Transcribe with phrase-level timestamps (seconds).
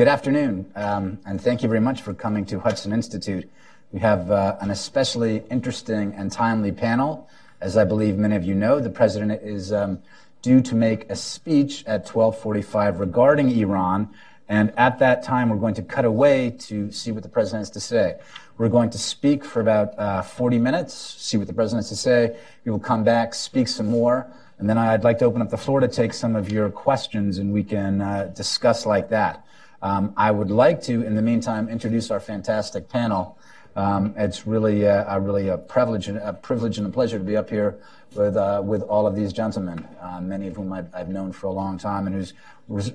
[0.00, 3.46] Good afternoon, um, and thank you very much for coming to Hudson Institute.
[3.92, 7.28] We have uh, an especially interesting and timely panel.
[7.60, 9.98] As I believe many of you know, the president is um,
[10.40, 14.08] due to make a speech at 1245 regarding Iran,
[14.48, 17.70] and at that time, we're going to cut away to see what the president has
[17.72, 18.18] to say.
[18.56, 21.96] We're going to speak for about uh, 40 minutes, see what the president has to
[21.96, 22.38] say.
[22.64, 24.26] We will come back, speak some more,
[24.58, 27.36] and then I'd like to open up the floor to take some of your questions,
[27.36, 29.44] and we can uh, discuss like that.
[29.82, 33.38] Um, I would like to, in the meantime, introduce our fantastic panel.
[33.76, 37.24] Um, it's really, uh, a, really a privilege, and a privilege and a pleasure to
[37.24, 37.78] be up here
[38.14, 41.46] with uh, with all of these gentlemen, uh, many of whom I've, I've, known for
[41.46, 42.34] a long time, and whose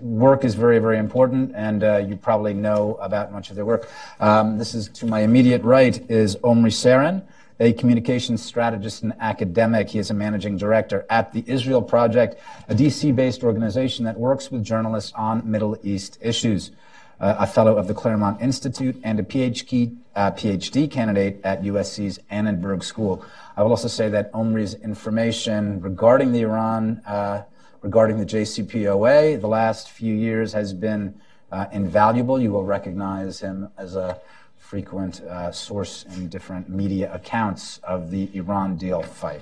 [0.01, 1.53] work is very, very important.
[1.55, 3.89] And uh, you probably know about much of their work.
[4.19, 7.23] Um, this is to my immediate right is Omri Ceren
[7.59, 9.89] a communications strategist and academic.
[9.89, 14.51] He is a managing director at the Israel Project, a DC based organization that works
[14.51, 16.71] with journalists on Middle East issues.
[17.17, 22.19] Uh, a fellow of the Claremont Institute and a PhD, uh, PhD candidate at USC's
[22.29, 23.23] Annenberg School.
[23.55, 27.43] I will also say that Omri's information regarding the Iran, uh,
[27.81, 31.21] regarding the JCPOA, the last few years has been
[31.53, 32.37] uh, invaluable.
[32.37, 34.19] You will recognize him as a
[34.65, 39.41] frequent uh, source in different media accounts of the Iran deal fight.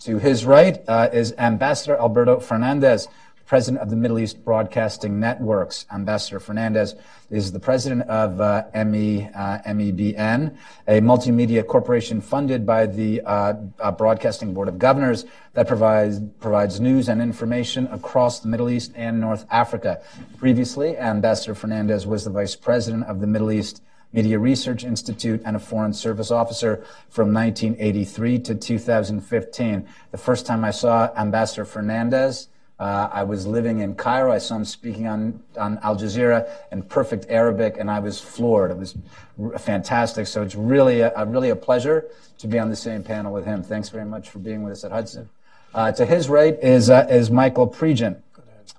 [0.00, 3.06] To his right uh, is Ambassador Alberto Fernandez,
[3.44, 5.84] president of the Middle East Broadcasting Networks.
[5.92, 6.94] Ambassador Fernandez
[7.30, 10.56] is the president of uh, ME, uh, MEBN,
[10.88, 16.80] a multimedia corporation funded by the uh, uh, Broadcasting Board of Governors that provides, provides
[16.80, 20.00] news and information across the Middle East and North Africa.
[20.38, 23.82] Previously, Ambassador Fernandez was the vice president of the Middle East
[24.14, 29.86] Media Research Institute, and a Foreign Service Officer from 1983 to 2015.
[30.12, 32.46] The first time I saw Ambassador Fernandez,
[32.78, 34.32] uh, I was living in Cairo.
[34.32, 38.70] I saw him speaking on, on Al Jazeera in perfect Arabic, and I was floored.
[38.70, 38.96] It was
[39.40, 40.28] r- fantastic.
[40.28, 42.06] So it's really a, a, really a pleasure
[42.38, 43.62] to be on the same panel with him.
[43.62, 45.28] Thanks very much for being with us at Hudson.
[45.72, 48.20] Uh, to his right is, uh, is Michael Pregent,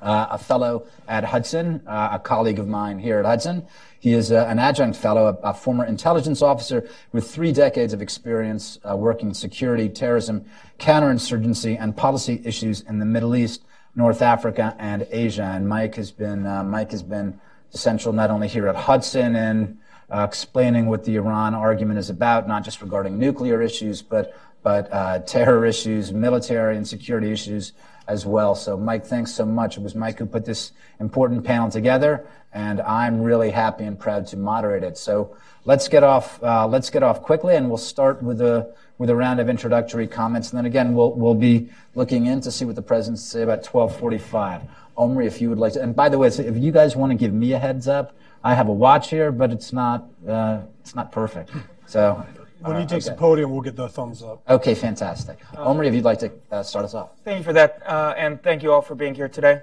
[0.01, 3.65] uh, a fellow at Hudson, uh, a colleague of mine here at Hudson.
[3.99, 8.01] He is uh, an adjunct fellow, a, a, former intelligence officer with three decades of
[8.01, 10.45] experience uh, working security, terrorism,
[10.79, 13.63] counterinsurgency, and policy issues in the Middle East,
[13.95, 15.43] North Africa, and Asia.
[15.55, 17.39] And Mike has been uh, Mike has been
[17.73, 19.79] essential not only here at Hudson and
[20.09, 25.25] uh, explaining what the Iran argument is about, not just regarding nuclear issues, but but
[25.27, 27.73] terror issues, military and security issues
[28.07, 28.55] as well.
[28.55, 29.77] So, Mike, thanks so much.
[29.77, 34.27] It was Mike who put this important panel together, and I'm really happy and proud
[34.27, 34.97] to moderate it.
[34.97, 35.35] So
[35.65, 36.41] let's get off.
[36.41, 40.07] Uh, let's get off quickly, and we'll start with a with a round of introductory
[40.07, 43.41] comments, and then again we'll we'll be looking in to see what the presidents say
[43.41, 44.61] about 12:45.
[44.97, 47.17] Omri, if you would like to, and by the way, if you guys want to
[47.17, 50.95] give me a heads up, I have a watch here, but it's not uh, it's
[50.95, 51.51] not perfect.
[51.87, 52.25] So.
[52.59, 53.15] When he takes okay.
[53.15, 54.41] the podium, we'll get the thumbs up.
[54.49, 55.39] Okay, fantastic.
[55.57, 57.11] Um, Omri, if you'd like to uh, start us off.
[57.23, 59.61] Thank you for that, uh, and thank you all for being here today.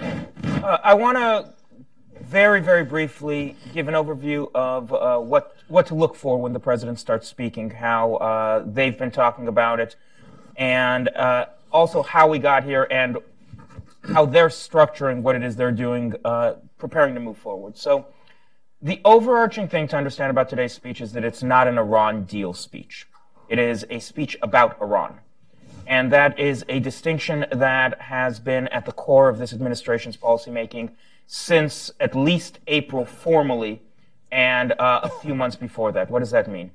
[0.00, 1.52] Uh, I want to
[2.20, 6.60] very, very briefly give an overview of uh, what what to look for when the
[6.60, 9.96] president starts speaking, how uh, they've been talking about it,
[10.56, 13.18] and uh, also how we got here and
[14.14, 17.76] how they're structuring what it is they're doing, uh, preparing to move forward.
[17.76, 18.06] So,
[18.82, 22.52] the overarching thing to understand about today's speech is that it's not an Iran deal
[22.52, 23.06] speech.
[23.48, 25.20] It is a speech about Iran.
[25.86, 30.90] And that is a distinction that has been at the core of this administration's policymaking
[31.28, 33.82] since at least April formally
[34.32, 36.10] and uh, a few months before that.
[36.10, 36.72] What does that mean?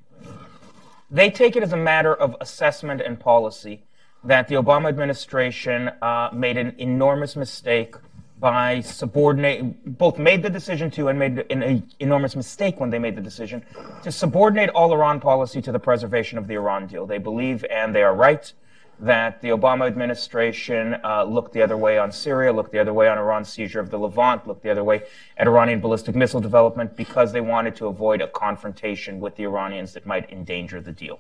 [1.11, 3.83] They take it as a matter of assessment and policy
[4.23, 7.95] that the Obama administration uh, made an enormous mistake
[8.39, 13.15] by subordinating, both made the decision to and made an enormous mistake when they made
[13.15, 13.63] the decision
[14.03, 17.05] to subordinate all Iran policy to the preservation of the Iran deal.
[17.05, 18.51] They believe, and they are right,
[18.99, 23.07] that the Obama administration uh, looked the other way on Syria, looked the other way
[23.07, 25.03] on Iran's seizure of the Levant, looked the other way
[25.37, 29.93] at Iranian ballistic missile development because they wanted to avoid a confrontation with the Iranians
[29.93, 31.19] that might endanger the deal.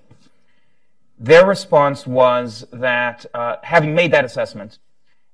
[1.19, 4.79] Their response was that, uh, having made that assessment,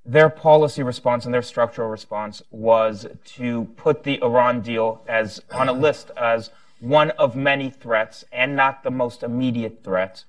[0.06, 5.68] their policy response and their structural response was to put the Iran deal as on
[5.68, 10.24] a list as one of many threats and not the most immediate threat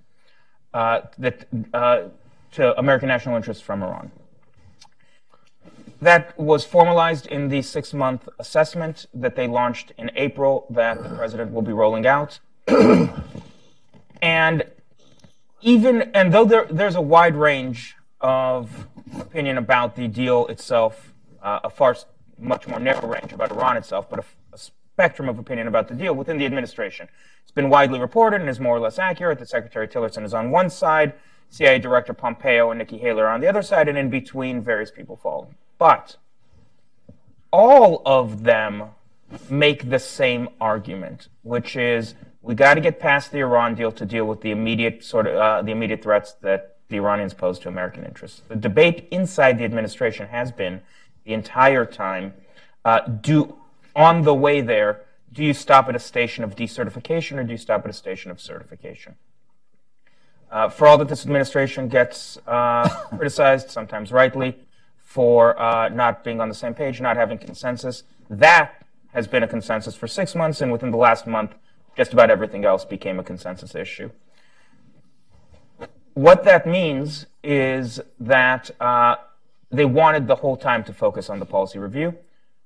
[0.74, 2.04] uh, that, uh,
[2.54, 4.12] to American national interests from Iran.
[6.02, 11.10] That was formalized in the six month assessment that they launched in April that the
[11.10, 12.40] president will be rolling out.
[14.22, 14.64] and
[15.62, 18.88] even, and though there, there's a wide range of
[19.20, 21.96] opinion about the deal itself, uh, a far
[22.38, 26.14] much more narrow range about Iran itself, but a spectrum of opinion about the deal
[26.14, 27.08] within the administration.
[27.44, 30.52] It's been widely reported and is more or less accurate that Secretary Tillerson is on
[30.52, 31.14] one side,
[31.50, 34.92] CIA Director Pompeo and Nikki Haley are on the other side, and in between, various
[34.92, 35.52] people fall.
[35.78, 36.18] But
[37.52, 38.86] all of them
[39.50, 44.06] make the same argument, which is we got to get past the Iran deal to
[44.06, 47.68] deal with the immediate sort of uh, the immediate threats that the Iranians pose to
[47.68, 48.42] American interests.
[48.48, 50.82] The debate inside the administration has been
[51.24, 52.34] the entire time:
[52.84, 53.58] uh, do
[53.96, 55.02] on the way there,
[55.32, 58.30] do you stop at a station of decertification or do you stop at a station
[58.30, 59.16] of certification?
[60.52, 64.58] Uh, for all that this administration gets uh, criticized, sometimes rightly,
[64.98, 69.48] for uh, not being on the same page, not having consensus, that has been a
[69.48, 71.56] consensus for six months, and within the last month,
[71.96, 74.10] just about everything else became a consensus issue.
[76.16, 79.18] What that means is that uh,
[79.70, 82.16] they wanted the whole time to focus on the policy review,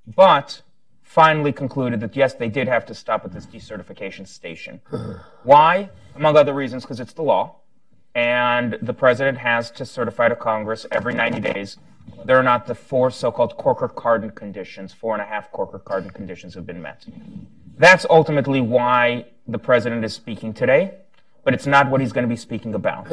[0.06, 0.62] but
[1.02, 4.80] finally concluded that yes, they did have to stop at this decertification station.
[5.42, 5.90] Why?
[6.14, 7.56] Among other reasons, because it's the law,
[8.14, 11.76] and the president has to certify to Congress every 90 days
[12.14, 16.66] whether or not the four so-called Corker-Cardin conditions, four and a half Corker-Cardin conditions have
[16.66, 17.04] been met.
[17.78, 20.94] That's ultimately why the president is speaking today,
[21.44, 23.08] but it's not what he's going to be speaking about.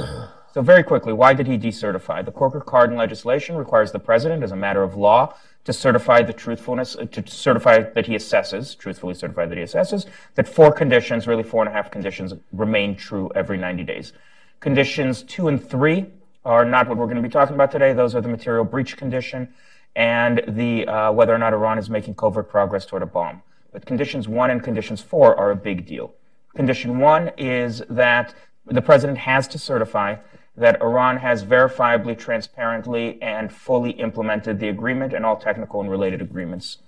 [0.54, 2.26] So very quickly, why did he decertify?
[2.26, 5.36] The Corker-Cardin legislation requires the president, as a matter of law,
[5.66, 10.08] to certify the truthfulness, uh, to certify that he assesses, truthfully certify that he assesses,
[10.36, 14.14] that four conditions, really four and a half conditions, remain true every 90 days.
[14.60, 16.08] Conditions two and three
[16.44, 17.94] are not what we're going to be talking about today.
[17.94, 19.54] Those are the material breach condition
[19.96, 23.42] and the uh, whether or not Iran is making covert progress toward a bomb.
[23.74, 26.14] But conditions one and conditions four are a big deal.
[26.58, 28.34] Condition one is that
[28.66, 30.18] the president has to certify
[30.58, 36.22] that Iran has verifiably, transparently, and fully implemented the agreement and all technical and related
[36.22, 36.80] agreements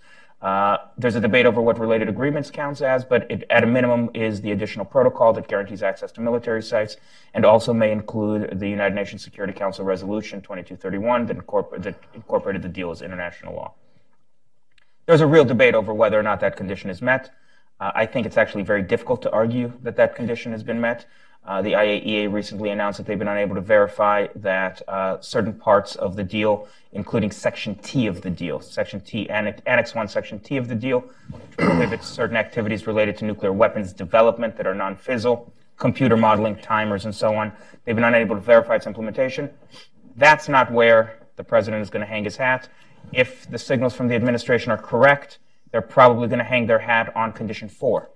[0.41, 4.09] uh, there's a debate over what related agreements counts as, but it, at a minimum
[4.13, 6.95] is the additional protocol that guarantees access to military sites
[7.33, 12.61] and also may include the United Nations Security Council Resolution 2231 that, incorpor- that incorporated
[12.61, 13.73] the deal as international law.
[15.07, 17.31] There's a real debate over whether or not that condition is met.
[17.79, 21.05] Uh, I think it's actually very difficult to argue that that condition has been met.
[21.45, 25.95] Uh, the IAEA recently announced that they've been unable to verify that uh, certain parts
[25.95, 30.39] of the deal, including Section T of the deal, Section T, Annex, Annex 1, Section
[30.39, 30.99] T of the deal,
[31.31, 37.05] which prohibits certain activities related to nuclear weapons development that are non-fissile, computer modeling, timers,
[37.05, 37.53] and so on.
[37.85, 39.49] They've been unable to verify its implementation.
[40.17, 42.67] That's not where the president is going to hang his hat.
[43.13, 45.39] If the signals from the administration are correct,
[45.71, 48.09] they're probably going to hang their hat on condition four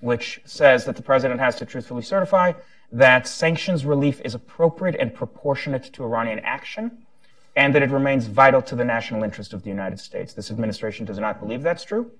[0.00, 2.52] which says that the president has to truthfully certify
[2.92, 7.06] that sanctions relief is appropriate and proportionate to Iranian action,
[7.54, 10.32] and that it remains vital to the national interest of the United States.
[10.32, 12.10] This administration does not believe that's true.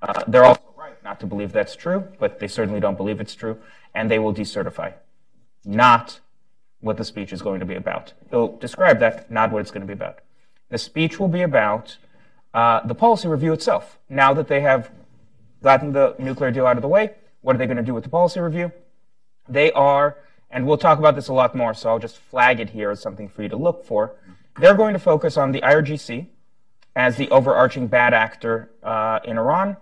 [0.00, 3.34] Uh, they're also right not to believe that's true, but they certainly don't believe it's
[3.34, 3.58] true,
[3.94, 4.92] and they will decertify.
[5.64, 6.20] Not
[6.80, 8.12] what the speech is going to be about.
[8.30, 10.18] He'll describe that, not what it's going to be about.
[10.68, 11.96] The speech will be about
[12.54, 13.98] uh, the policy review itself.
[14.08, 14.90] Now that they have
[15.62, 18.04] gotten the nuclear deal out of the way, what are they going to do with
[18.04, 18.72] the policy review?
[19.48, 20.16] They are,
[20.50, 23.00] and we'll talk about this a lot more, so I'll just flag it here as
[23.00, 24.14] something for you to look for.
[24.58, 26.26] They're going to focus on the IRGC
[26.94, 29.76] as the overarching bad actor uh, in Iran,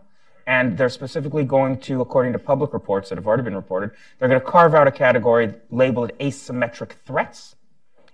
[0.46, 4.28] and they're specifically going to, according to public reports that have already been reported, they're
[4.28, 7.56] going to carve out a category labeled asymmetric threats.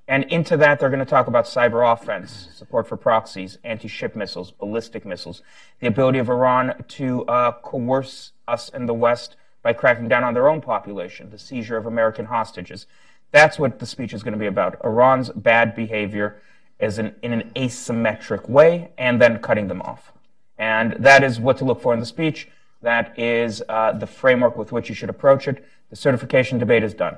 [0.08, 4.52] And into that, they're going to talk about cyber offense, support for proxies, anti-ship missiles,
[4.52, 5.42] ballistic missiles,
[5.80, 10.32] the ability of Iran to uh, coerce us in the West by cracking down on
[10.32, 12.86] their own population, the seizure of American hostages.
[13.32, 14.80] That's what the speech is going to be about.
[14.84, 16.40] Iran's bad behavior
[16.78, 20.12] is an, in an asymmetric way, and then cutting them off.
[20.56, 22.48] And that is what to look for in the speech.
[22.82, 25.64] That is uh, the framework with which you should approach it.
[25.90, 27.16] The certification debate is done.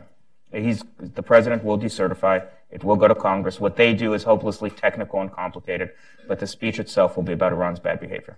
[0.50, 2.47] He's, the president will decertify.
[2.70, 3.58] It will go to Congress.
[3.58, 5.92] What they do is hopelessly technical and complicated,
[6.26, 8.37] but the speech itself will be about Iran's bad behavior.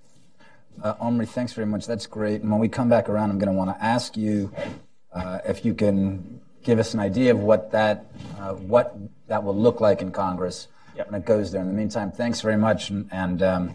[0.82, 1.86] Uh, Omri, thanks very much.
[1.86, 2.42] That's great.
[2.42, 4.52] And when we come back around, I'm going to want to ask you
[5.12, 8.06] uh, if you can give us an idea of what that
[8.38, 8.96] uh, what
[9.26, 11.10] that will look like in Congress yep.
[11.10, 11.60] when it goes there.
[11.60, 13.74] In the meantime, thanks very much, and, and um,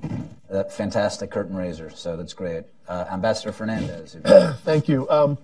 [0.69, 1.89] fantastic curtain raiser.
[1.89, 4.17] So that's great, uh, Ambassador Fernandez.
[4.63, 5.09] Thank you.
[5.09, 5.37] Um,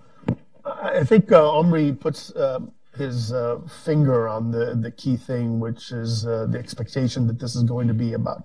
[0.65, 5.91] I think uh, Omri puts um, his uh, finger on the, the key thing, which
[5.91, 8.39] is uh, the expectation that this is going to be about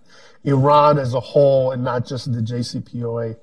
[0.45, 3.37] Iran as a whole and not just the JCPOA.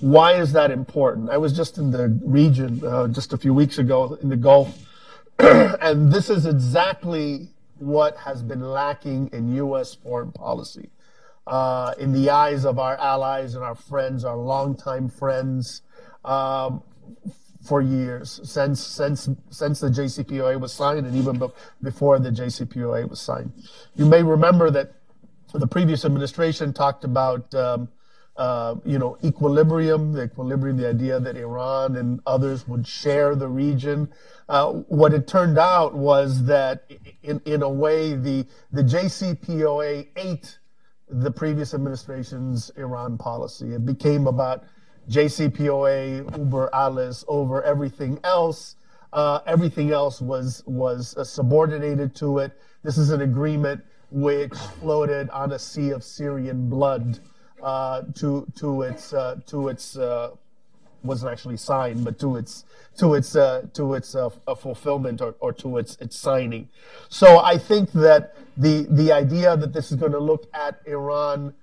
[0.00, 1.30] Why is that important?
[1.30, 2.04] I was just in the
[2.40, 4.68] region uh, just a few weeks ago in the Gulf,
[5.38, 7.48] and this is exactly
[7.78, 9.94] what has been lacking in U.S.
[9.94, 10.90] foreign policy.
[11.48, 15.82] uh, in the eyes of our allies and our friends, our longtime friends,
[16.24, 16.82] um,
[17.68, 21.40] for years since since since the JCPOA was signed and even
[21.82, 23.52] before the JCPOA was signed.
[23.94, 24.92] You may remember that
[25.52, 27.88] the previous administration talked about um,
[28.38, 33.48] uh, you know equilibrium, the equilibrium, the idea that Iran and others would share the
[33.48, 34.08] region.
[34.48, 36.90] Uh, what it turned out was that
[37.22, 40.58] in in a way the the JCPOA ate
[41.10, 43.74] the previous administration's Iran policy.
[43.74, 44.64] It became about
[45.08, 48.76] JCPOA, Uber alles over everything else.
[49.12, 52.52] Uh, everything else was was uh, subordinated to it.
[52.82, 57.18] This is an agreement which floated on a sea of Syrian blood
[57.62, 60.32] uh, to to its uh, to its uh,
[61.02, 62.66] wasn't actually signed, but to its
[62.98, 64.14] to its uh, to its
[64.58, 66.68] fulfillment or, or to its its signing.
[67.08, 71.54] So I think that the the idea that this is going to look at Iran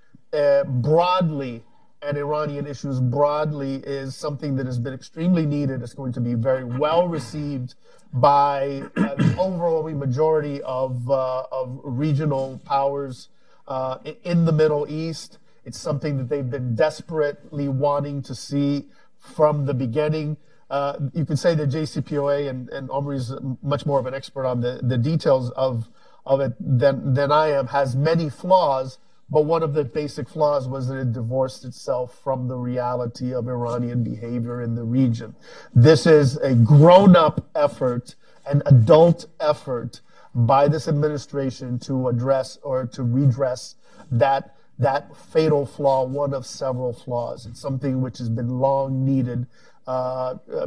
[0.66, 1.62] broadly
[2.02, 5.82] and Iranian issues broadly is something that has been extremely needed.
[5.82, 7.74] It's going to be very well received
[8.12, 13.28] by uh, the overwhelming majority of, uh, of regional powers
[13.66, 15.38] uh, in the Middle East.
[15.64, 18.86] It's something that they've been desperately wanting to see
[19.18, 20.36] from the beginning.
[20.70, 24.46] Uh, you could say that JCPOA and, and Omri is much more of an expert
[24.46, 25.88] on the, the details of,
[26.24, 28.98] of it than, than I am, has many flaws
[29.28, 33.48] but one of the basic flaws was that it divorced itself from the reality of
[33.48, 35.34] Iranian behavior in the region.
[35.74, 38.14] This is a grown up effort,
[38.46, 40.00] an adult effort
[40.34, 43.74] by this administration to address or to redress
[44.10, 47.46] that that fatal flaw, one of several flaws.
[47.46, 49.46] It's something which has been long needed,
[49.86, 50.66] uh, uh,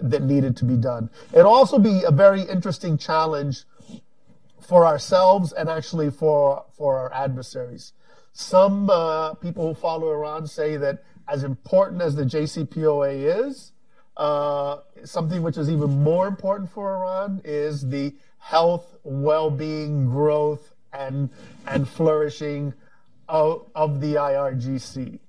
[0.00, 1.10] that needed to be done.
[1.34, 3.64] It'll also be a very interesting challenge
[4.60, 7.92] for ourselves and actually for for our adversaries.
[8.32, 13.72] Some uh, people who follow Iran say that as important as the JCPOA is,
[14.16, 21.30] uh, something which is even more important for Iran is the health, well-being, growth, and
[21.66, 22.74] and flourishing
[23.28, 25.20] of, of the IRGC.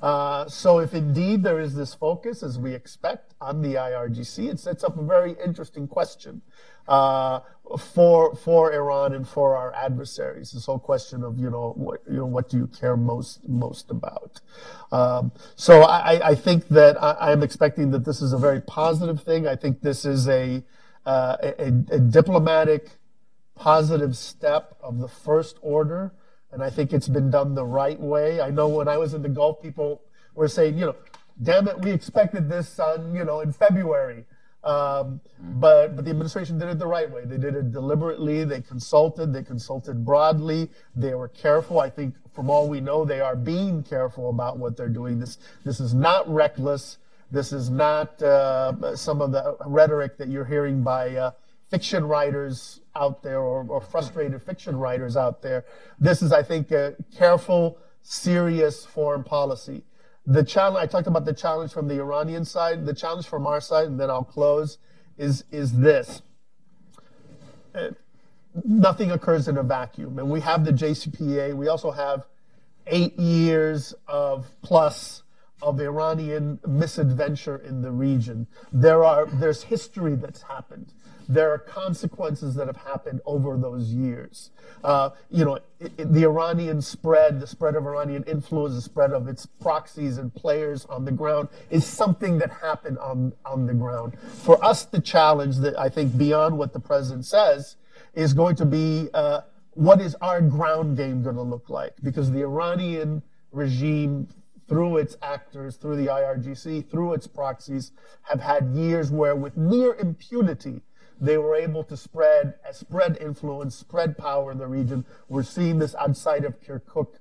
[0.00, 4.60] Uh, so if indeed there is this focus, as we expect, on the IRGC, it
[4.60, 6.40] sets up a very interesting question
[6.86, 7.40] uh,
[7.76, 10.52] for for Iran and for our adversaries.
[10.52, 13.90] This whole question of you know what you know what do you care most most
[13.90, 14.40] about.
[14.90, 19.22] Um, so I, I, think that I, am expecting that this is a very positive
[19.22, 19.46] thing.
[19.46, 20.62] I think this is a,
[21.04, 22.88] uh, a, a diplomatic
[23.54, 26.14] positive step of the first order,
[26.52, 28.40] and I think it's been done the right way.
[28.40, 30.00] I know when I was in the Gulf, people
[30.34, 30.96] were saying, you know,
[31.42, 34.24] damn it, we expected this on you know in February.
[34.64, 37.24] Um, but but the administration did it the right way.
[37.24, 38.44] They did it deliberately.
[38.44, 39.32] They consulted.
[39.32, 40.68] They consulted broadly.
[40.96, 41.80] They were careful.
[41.80, 45.20] I think, from all we know, they are being careful about what they're doing.
[45.20, 46.98] This this is not reckless.
[47.30, 51.30] This is not uh, some of the rhetoric that you're hearing by uh,
[51.70, 55.64] fiction writers out there or, or, frustrated fiction writers out there.
[56.00, 59.82] This is, I think, a careful, serious foreign policy.
[60.28, 62.84] The challenge, I talked about the challenge from the Iranian side.
[62.84, 64.76] The challenge from our side, and then I'll close,
[65.16, 66.20] is, is this.
[67.74, 67.92] Uh,
[68.62, 70.18] nothing occurs in a vacuum.
[70.18, 71.54] And we have the JCPA.
[71.56, 72.26] We also have
[72.86, 75.22] eight years of plus
[75.62, 78.46] of Iranian misadventure in the region.
[78.70, 80.92] There are, there's history that's happened
[81.28, 84.50] there are consequences that have happened over those years.
[84.82, 89.12] Uh, you know, it, it, the Iranian spread, the spread of Iranian influence, the spread
[89.12, 93.74] of its proxies and players on the ground is something that happened on, on the
[93.74, 94.18] ground.
[94.18, 97.76] For us, the challenge that I think beyond what the president says
[98.14, 99.42] is going to be uh,
[99.74, 101.94] what is our ground game going to look like?
[102.02, 104.26] Because the Iranian regime
[104.68, 107.92] through its actors, through the IRGC, through its proxies,
[108.22, 110.82] have had years where, with near impunity,
[111.20, 115.04] they were able to spread spread influence, spread power in the region.
[115.28, 117.14] We're seeing this outside of Kirkuk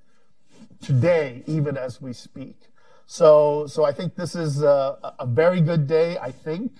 [0.82, 2.56] today, even as we speak.
[3.06, 6.18] So, so I think this is a, a very good day.
[6.18, 6.74] I think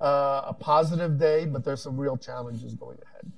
[0.00, 3.32] uh, a positive day, but there's some real challenges going ahead.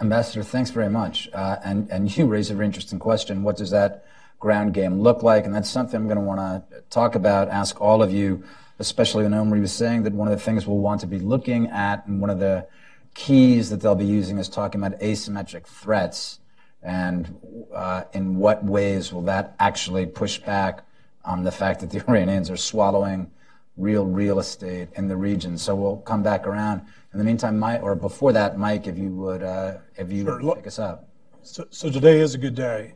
[0.00, 1.28] Ambassador, thanks very much.
[1.32, 3.42] Uh, and and you raise a very interesting question.
[3.42, 4.04] What does that
[4.38, 5.44] ground game look like?
[5.44, 7.48] And that's something I'm going to want to talk about.
[7.48, 8.42] Ask all of you
[8.80, 11.68] especially when Omri was saying that one of the things we'll want to be looking
[11.68, 12.66] at and one of the
[13.14, 16.40] keys that they'll be using is talking about asymmetric threats
[16.82, 17.38] and
[17.74, 20.82] uh, in what ways will that actually push back
[21.24, 23.30] on the fact that the Iranians are swallowing
[23.76, 25.58] real real estate in the region.
[25.58, 26.82] So we'll come back around.
[27.12, 30.40] In the meantime, Mike, or before that, Mike, if you would, uh, if you sure.
[30.40, 31.08] would pick us up.
[31.42, 32.94] So, so today is a good day.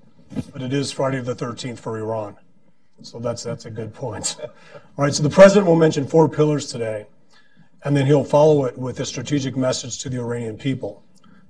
[0.52, 2.36] but it is Friday the 13th for Iran.
[3.02, 4.36] So that's that's a good point.
[4.40, 7.06] All right, so the president will mention four pillars today,
[7.84, 11.02] and then he'll follow it with a strategic message to the Iranian people.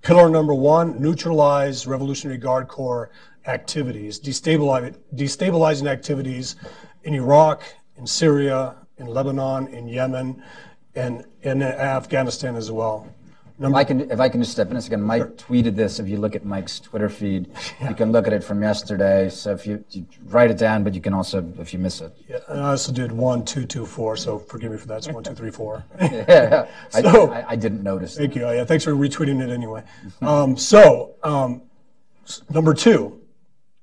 [0.02, 3.10] Pillar number one: neutralize Revolutionary Guard Corps
[3.46, 6.56] activities, destabilizing activities
[7.04, 7.62] in Iraq,
[7.96, 10.42] in Syria, in Lebanon, in Yemen,
[10.94, 13.08] and in Afghanistan as well.
[13.56, 15.30] Number I can, if I can just step in a second, Mike sure.
[15.30, 16.00] tweeted this.
[16.00, 17.48] If you look at Mike's Twitter feed,
[17.80, 17.90] yeah.
[17.90, 19.28] you can look at it from yesterday.
[19.28, 22.12] So if you, you, write it down, but you can also, if you miss it.
[22.28, 24.16] Yeah, and I also did one, two, two, four.
[24.16, 24.98] So forgive me for that.
[24.98, 25.84] It's one, two, three, four.
[26.00, 28.16] yeah, so, I, I, didn't notice.
[28.16, 28.42] Thank you.
[28.42, 29.84] Yeah, thanks for retweeting it anyway.
[30.20, 31.62] um, so um,
[32.50, 33.20] number two,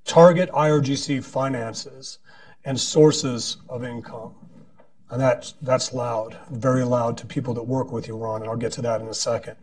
[0.04, 2.20] target IRGC finances
[2.66, 4.34] and sources of income.
[5.12, 8.72] And that's, that's loud, very loud to people that work with Iran, and I'll get
[8.74, 9.58] to that in a second.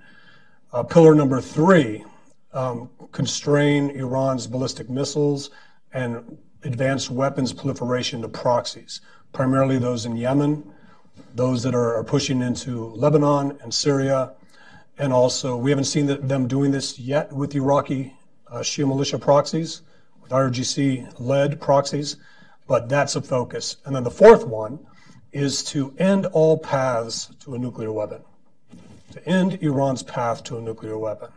[0.75, 2.05] Uh, pillar number three,
[2.52, 5.49] um, constrain Iran's ballistic missiles
[5.95, 9.00] and advanced weapons proliferation to proxies,
[9.33, 10.71] primarily those in Yemen,
[11.35, 14.33] those that are, are pushing into Lebanon and Syria,
[14.99, 18.14] and also we haven't seen the, them doing this yet with Iraqi
[18.50, 19.81] uh, Shia militia proxies,
[20.21, 22.17] with IRGC-led proxies,
[22.67, 23.76] but that's a focus.
[23.87, 24.78] And then the fourth one
[25.32, 28.23] is to end all paths to a nuclear weapon,
[29.12, 31.28] to end Iran's path to a nuclear weapon.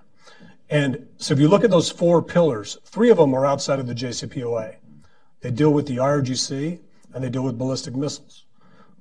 [0.69, 3.87] And so if you look at those four pillars, three of them are outside of
[3.87, 4.75] the JCPOA.
[5.41, 6.79] They deal with the IRGC
[7.13, 8.45] and they deal with ballistic missiles.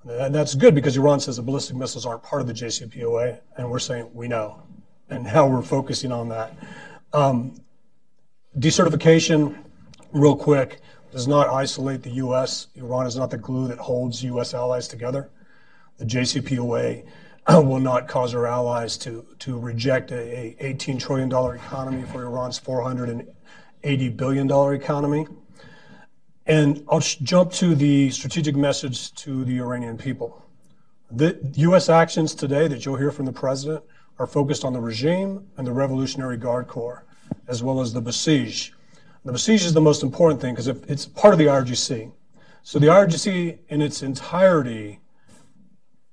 [0.04, 3.70] And that's good because Iran says the ballistic missiles aren't part of the JCPOA, and
[3.70, 4.62] we're saying we know.
[5.10, 6.54] And now we're focusing on that.
[7.12, 7.60] Um,
[8.58, 9.58] decertification,
[10.12, 10.80] real quick
[11.12, 12.68] does not isolate the U.S.
[12.76, 14.54] Iran is not the glue that holds U.S.
[14.54, 15.30] allies together.
[15.98, 17.04] The JCPOA
[17.48, 22.60] will not cause our allies to, to reject a, a $18 trillion economy for Iran's
[22.60, 25.26] $480 billion economy.
[26.46, 30.44] And I'll jump to the strategic message to the Iranian people.
[31.10, 31.88] The U.S.
[31.88, 33.84] actions today that you'll hear from the president
[34.18, 37.04] are focused on the regime and the Revolutionary Guard Corps,
[37.48, 38.70] as well as the Basij,
[39.24, 42.10] the Basij is the most important thing because it's part of the IRGC.
[42.62, 45.00] So the IRGC in its entirety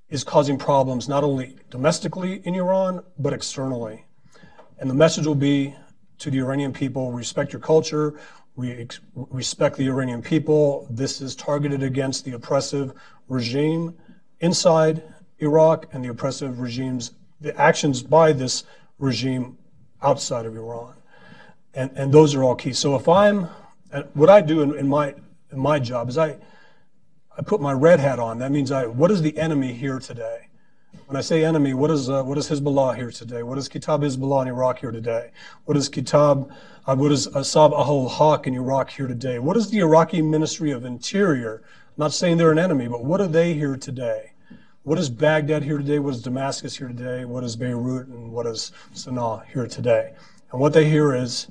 [0.10, 4.06] is causing problems not only domestically in Iran, but externally.
[4.80, 5.76] And the message will be
[6.20, 8.20] to the Iranian people, respect your culture,
[8.56, 10.88] respect the Iranian people.
[10.90, 12.94] This is targeted against the oppressive
[13.30, 13.96] regime
[14.40, 15.04] inside
[15.40, 18.64] Iraq and the oppressive regimes, the actions by this
[18.98, 19.58] regime
[20.02, 20.96] outside of Iran
[21.78, 22.74] and, and those are all key.
[22.74, 23.48] So if I'm,
[24.14, 25.14] what I do in, in my
[25.52, 26.38] in my job is I
[27.38, 28.40] I put my red hat on.
[28.40, 30.48] That means I what is the enemy here today?
[31.06, 33.44] When I say enemy, what is uh, what is Hezbollah here today?
[33.44, 35.32] What is Kata'ib Hezbollah in Iraq here today?
[35.66, 36.52] What is Kata'ib?
[36.86, 39.40] Uh, what is Asab Ahl Haq in Iraq here today?
[39.40, 41.62] What is the Iraqi Ministry of Interior?
[41.64, 44.32] I'm not saying they're an enemy, but what are they here today?
[44.84, 46.00] What is Baghdad here today?
[46.00, 47.26] What is Damascus here today?
[47.26, 50.14] What is Beirut and what is Sana'a here today?
[50.52, 51.48] And what they hear is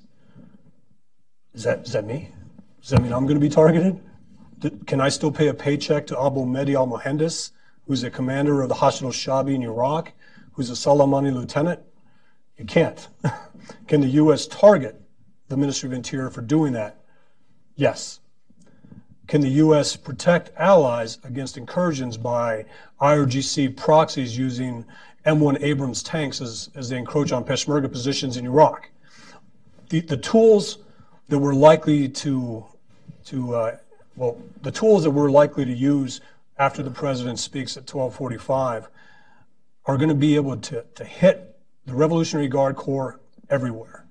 [1.57, 2.29] is that, is that me?
[2.83, 3.99] Does that mean I'm going to be targeted?
[4.87, 7.51] Can I still pay a paycheck to Abu Mahdi al Muhandis,
[7.87, 10.12] who's a commander of the Hashd al Shabi in Iraq,
[10.53, 11.81] who's a Soleimani lieutenant?
[12.59, 13.09] You can't.
[13.88, 14.47] Can the U.S.
[14.47, 15.01] target
[15.49, 17.03] the Ministry of Interior for doing that?
[17.75, 18.21] Yes.
[19.27, 19.97] Can the U.S.
[19.97, 22.66] protect allies against incursions by
[23.01, 24.85] IRGC proxies using
[25.25, 28.90] M1 Abrams tanks as, as they encroach on Peshmerga positions in Iraq?
[29.88, 30.79] The, the tools
[31.29, 32.65] that we're likely to,
[33.27, 33.77] to uh,
[34.17, 36.21] well, the tools that we're likely to use
[36.59, 38.89] after the president speaks at 1245
[39.85, 44.07] are going to be able to, to hit the Revolutionary Guard Corps everywhere.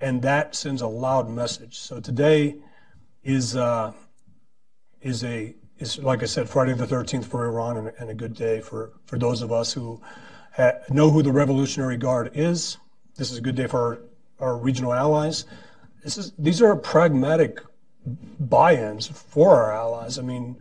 [0.00, 1.78] And that sends a loud message.
[1.78, 2.56] So today
[3.22, 3.92] is, uh,
[5.02, 8.34] is a, is, like I said, Friday the 13th for Iran and, and a good
[8.34, 10.00] day for, for those of us who
[10.56, 12.78] ha- know who the Revolutionary Guard is.
[13.16, 14.00] This is a good day for
[14.40, 15.44] our, our regional allies
[16.02, 17.60] this is these are pragmatic
[18.38, 20.18] buy-ins for our allies.
[20.18, 20.56] I mean,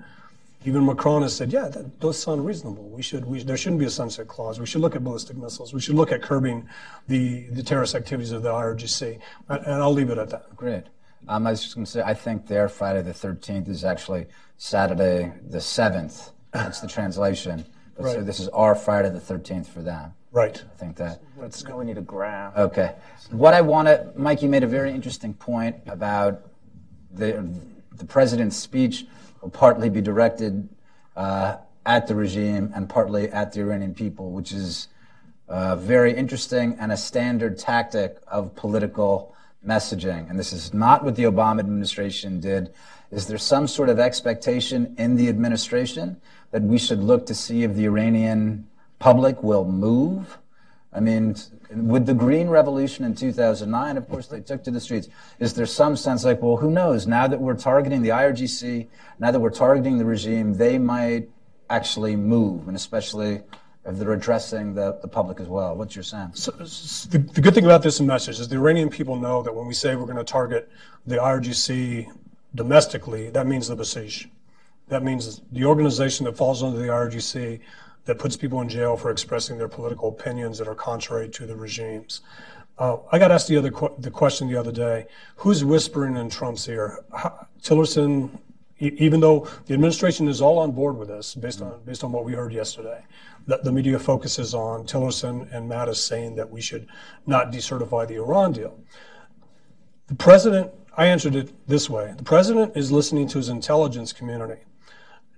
[0.66, 2.90] even Macron has said, yeah, that does sound reasonable.
[2.90, 4.60] We should, we, there shouldn't be a sunset clause.
[4.60, 5.74] We should look at ballistic missiles.
[5.74, 6.68] We should look at curbing
[7.08, 9.20] the, the terrorist activities of the IRGC.
[9.48, 10.56] And, and I'll leave it at that.
[10.58, 10.84] Great.
[11.28, 14.28] Um, I was just going to say, I think their Friday the 13th is actually
[14.58, 16.32] Saturday the 7th.
[16.52, 17.66] That's the translation.
[17.96, 18.16] But right.
[18.16, 20.14] so this is our Friday the 13th for them.
[20.32, 20.64] Right.
[20.64, 21.22] I think that.
[21.38, 21.78] Let's go.
[21.78, 22.56] We need a graph.
[22.56, 22.94] Okay.
[23.32, 26.42] What I want to, Mike, you made a very interesting point about
[27.12, 27.50] the
[27.98, 29.06] the president's speech
[29.42, 30.70] will partly be directed
[31.16, 34.88] uh, at the regime and partly at the Iranian people, which is
[35.48, 41.16] uh, very interesting and a standard tactic of political messaging, and this is not what
[41.16, 42.72] the Obama administration did.
[43.12, 47.64] Is there some sort of expectation in the administration that we should look to see
[47.64, 48.68] if the Iranian
[49.00, 50.38] public will move?
[50.92, 51.36] I mean,
[51.72, 55.08] with the Green Revolution in 2009, of course, they took to the streets.
[55.40, 57.06] Is there some sense like, well, who knows?
[57.06, 58.88] Now that we're targeting the IRGC,
[59.20, 61.30] now that we're targeting the regime, they might
[61.70, 63.42] actually move, and especially
[63.86, 65.76] if they're addressing the, the public as well.
[65.76, 66.44] What's your sense?
[66.44, 69.68] So, the, the good thing about this message is the Iranian people know that when
[69.68, 70.70] we say we're going to target
[71.06, 72.12] the IRGC
[72.56, 74.28] domestically, that means the Basij.
[74.88, 77.60] That means the organization that falls under the IRGC
[78.10, 81.56] that puts people in jail for expressing their political opinions that are contrary to the
[81.56, 82.22] regimes.
[82.80, 86.28] Uh, I got asked the other qu- the question the other day: Who's whispering in
[86.28, 87.04] Trump's ear?
[87.16, 88.32] How, Tillerson,
[88.80, 92.12] e- even though the administration is all on board with this, based on based on
[92.12, 93.04] what we heard yesterday,
[93.46, 96.88] the, the media focuses on Tillerson and Mattis saying that we should
[97.28, 98.80] not decertify the Iran deal.
[100.08, 104.62] The president, I answered it this way: the president is listening to his intelligence community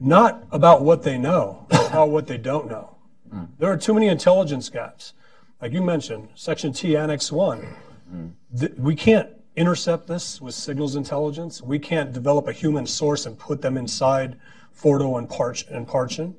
[0.01, 2.97] not about what they know, about what they don't know.
[3.33, 3.47] Mm.
[3.59, 5.13] There are too many intelligence gaps.
[5.61, 7.67] Like you mentioned, Section T, Annex 1.
[8.13, 8.31] Mm.
[8.59, 11.61] Th- we can't intercept this with signals intelligence.
[11.61, 14.39] We can't develop a human source and put them inside
[14.75, 16.35] Fordo and, Parch- and Parchin.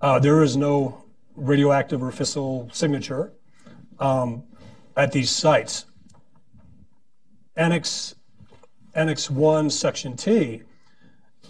[0.00, 1.04] Uh, there is no
[1.34, 3.32] radioactive or fissile signature
[3.98, 4.42] um,
[4.96, 5.84] at these sites.
[7.56, 8.14] Annex,
[8.94, 10.62] Annex 1, Section T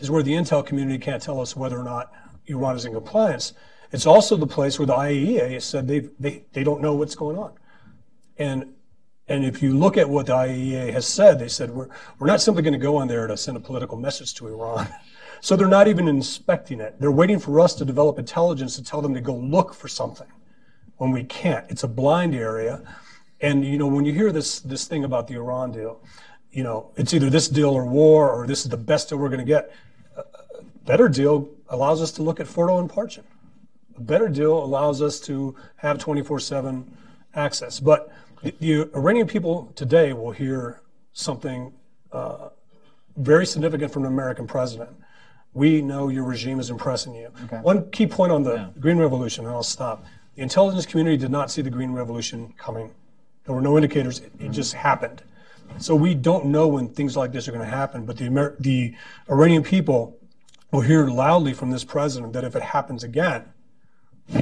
[0.01, 2.13] is where the intel community can't tell us whether or not
[2.47, 3.53] Iran is in compliance.
[3.93, 7.15] It's also the place where the IAEA has said they they they don't know what's
[7.15, 7.53] going on,
[8.39, 8.75] and
[9.29, 12.41] and if you look at what the IAEA has said, they said we're we're not
[12.41, 14.89] simply going to go on there to send a political message to Iran.
[15.43, 16.99] So they're not even inspecting it.
[16.99, 20.27] They're waiting for us to develop intelligence to tell them to go look for something
[20.97, 21.67] when we can't.
[21.69, 22.83] It's a blind area.
[23.41, 26.01] And you know, when you hear this this thing about the Iran deal,
[26.51, 29.29] you know, it's either this deal or war or this is the best that we're
[29.29, 29.71] going to get
[30.87, 33.25] better deal allows us to look at Fordo and Parchin.
[33.97, 36.85] A better deal allows us to have 24/7
[37.35, 37.81] access.
[37.81, 40.81] But the Iranian people today will hear
[41.13, 41.73] something
[42.13, 42.51] uh,
[43.17, 44.91] very significant from an American president.
[45.55, 47.31] We know your regime is impressing you.
[47.45, 47.57] Okay.
[47.59, 48.69] One key point on the yeah.
[48.79, 50.05] Green Revolution, and I'll stop.
[50.35, 52.93] The intelligence community did not see the Green Revolution coming.
[53.45, 54.21] There were no indicators.
[54.21, 55.23] It, it just happened.
[55.79, 58.05] So we don't know when things like this are going to happen.
[58.05, 58.95] But the, Amer- the
[59.31, 60.19] Iranian people
[60.71, 63.45] will hear loudly from this president that if it happens again,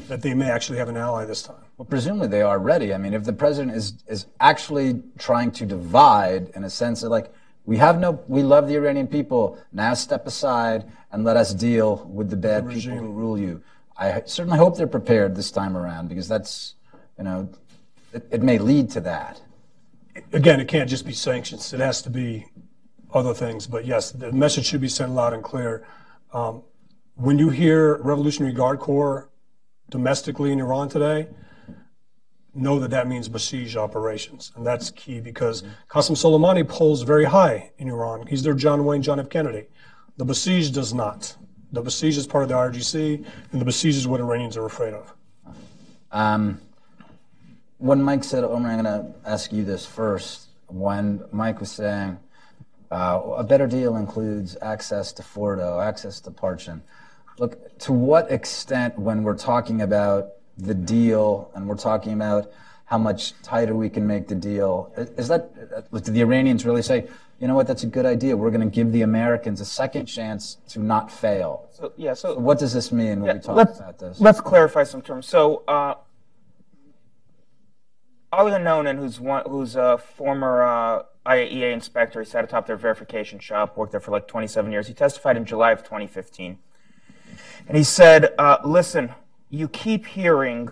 [0.09, 1.57] that they may actually have an ally this time.
[1.77, 2.95] Well, presumably they are ready.
[2.95, 7.11] I mean, if the president is is actually trying to divide in a sense of
[7.11, 7.33] like
[7.67, 9.59] we have no, we love the Iranian people.
[9.73, 13.63] Now step aside and let us deal with the bad the people who rule you.
[13.97, 16.75] I certainly hope they're prepared this time around because that's,
[17.17, 17.49] you know,
[18.13, 19.41] it, it may lead to that.
[20.33, 21.73] Again, it can't just be sanctions.
[21.73, 22.47] It has to be
[23.13, 23.67] other things.
[23.67, 25.87] But yes, the message should be sent loud and clear.
[26.35, 26.65] Um,
[27.15, 29.31] when you hear Revolutionary Guard Corps
[29.89, 31.29] domestically in Iran today,
[32.53, 34.53] know that that means Basij operations.
[34.57, 38.27] And that's key because Qasem Soleimani polls very high in Iran.
[38.27, 39.29] He's their John Wayne, John F.
[39.29, 39.67] Kennedy.
[40.17, 41.37] The Basij does not.
[41.71, 44.95] The Basij is part of the IRGC, and the Basij is what Iranians are afraid
[44.95, 45.13] of.
[46.11, 46.61] Um,
[47.79, 50.49] when Mike said, Omri, I'm going to ask you this first.
[50.67, 52.19] When Mike was saying,
[52.95, 56.81] uh, a better deal includes access to Fordo, access to Parchin.
[57.41, 62.53] Look, to what extent, when we're talking about the deal and we're talking about
[62.85, 65.43] how much tighter we can make the deal, is that,
[65.91, 67.09] do the Iranians really say,
[67.41, 68.37] you know what, that's a good idea.
[68.37, 71.69] We're going to give the Americans a second chance to not fail.
[71.73, 74.21] So, yeah, so, so what does this mean when yeah, we talk about this?
[74.21, 75.27] Let's clarify some terms.
[75.27, 75.95] So, uh,
[78.39, 82.21] Olli Heinonen, who's one, who's a former uh, IAEA inspector.
[82.21, 84.89] He sat atop their verification shop, worked there for like 27 years.
[84.89, 86.59] He testified in July of 2015.
[87.69, 89.15] And he said, uh, listen,
[89.51, 90.71] you keep hearing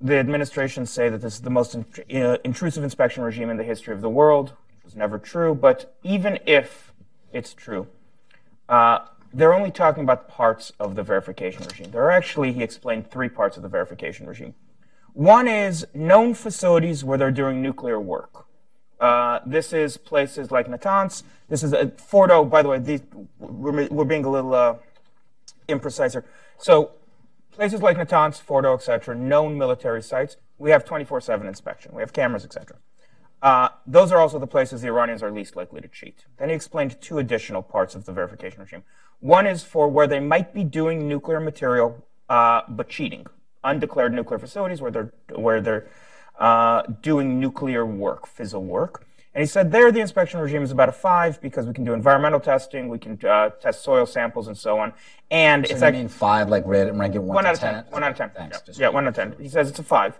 [0.00, 3.94] the administration say that this is the most uh, intrusive inspection regime in the history
[3.94, 5.54] of the world, which was never true.
[5.54, 6.92] But even if
[7.32, 7.86] it's true,
[8.68, 9.00] uh,
[9.32, 11.90] they're only talking about parts of the verification regime.
[11.90, 14.54] There are actually, he explained, three parts of the verification regime.
[15.14, 18.46] One is known facilities where they're doing nuclear work.
[19.00, 21.22] Uh, this is places like Natanz.
[21.48, 23.02] This is a, Fordo, by the way, these,
[23.38, 24.76] we're, we're being a little uh,
[25.68, 26.24] imprecise here.
[26.58, 26.92] So
[27.50, 31.92] places like Natanz, Fordo, etc., known military sites, we have 24-7 inspection.
[31.94, 32.76] We have cameras, etc.
[33.42, 36.26] Uh, those are also the places the Iranians are least likely to cheat.
[36.38, 38.82] Then he explained two additional parts of the verification regime.
[39.20, 43.26] One is for where they might be doing nuclear material, uh, but cheating.
[43.62, 45.86] Undeclared nuclear facilities where they're, where they're
[46.38, 49.06] uh, doing nuclear work, fissile work.
[49.34, 51.92] And he said there the inspection regime is about a five because we can do
[51.92, 54.92] environmental testing, we can uh, test soil samples and so on.
[55.30, 57.54] And So it's you like mean five, like red and rank it one, one out
[57.54, 57.74] of ten.
[57.74, 57.92] ten?
[57.92, 58.30] One out of ten.
[58.30, 58.62] Thanks.
[58.66, 59.36] Yeah, yeah, one out of ten.
[59.40, 60.18] He says it's a five.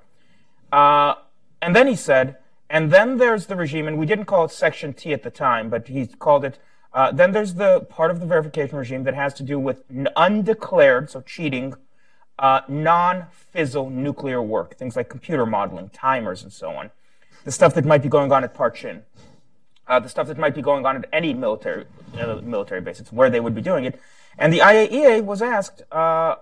[0.70, 1.14] Uh,
[1.60, 2.36] and then he said,
[2.68, 5.70] and then there's the regime, and we didn't call it Section T at the time,
[5.70, 6.58] but he called it.
[6.92, 9.82] Uh, then there's the part of the verification regime that has to do with
[10.16, 11.74] undeclared, so cheating,
[12.40, 16.90] uh, non-fissile nuclear work, things like computer modeling, timers, and so on.
[17.44, 19.02] The stuff that might be going on at Parchin,
[19.86, 21.84] uh, the stuff that might be going on at any military
[22.18, 22.98] uh, military base.
[22.98, 24.00] It's where they would be doing it.
[24.38, 26.36] And the IAEA was asked, uh,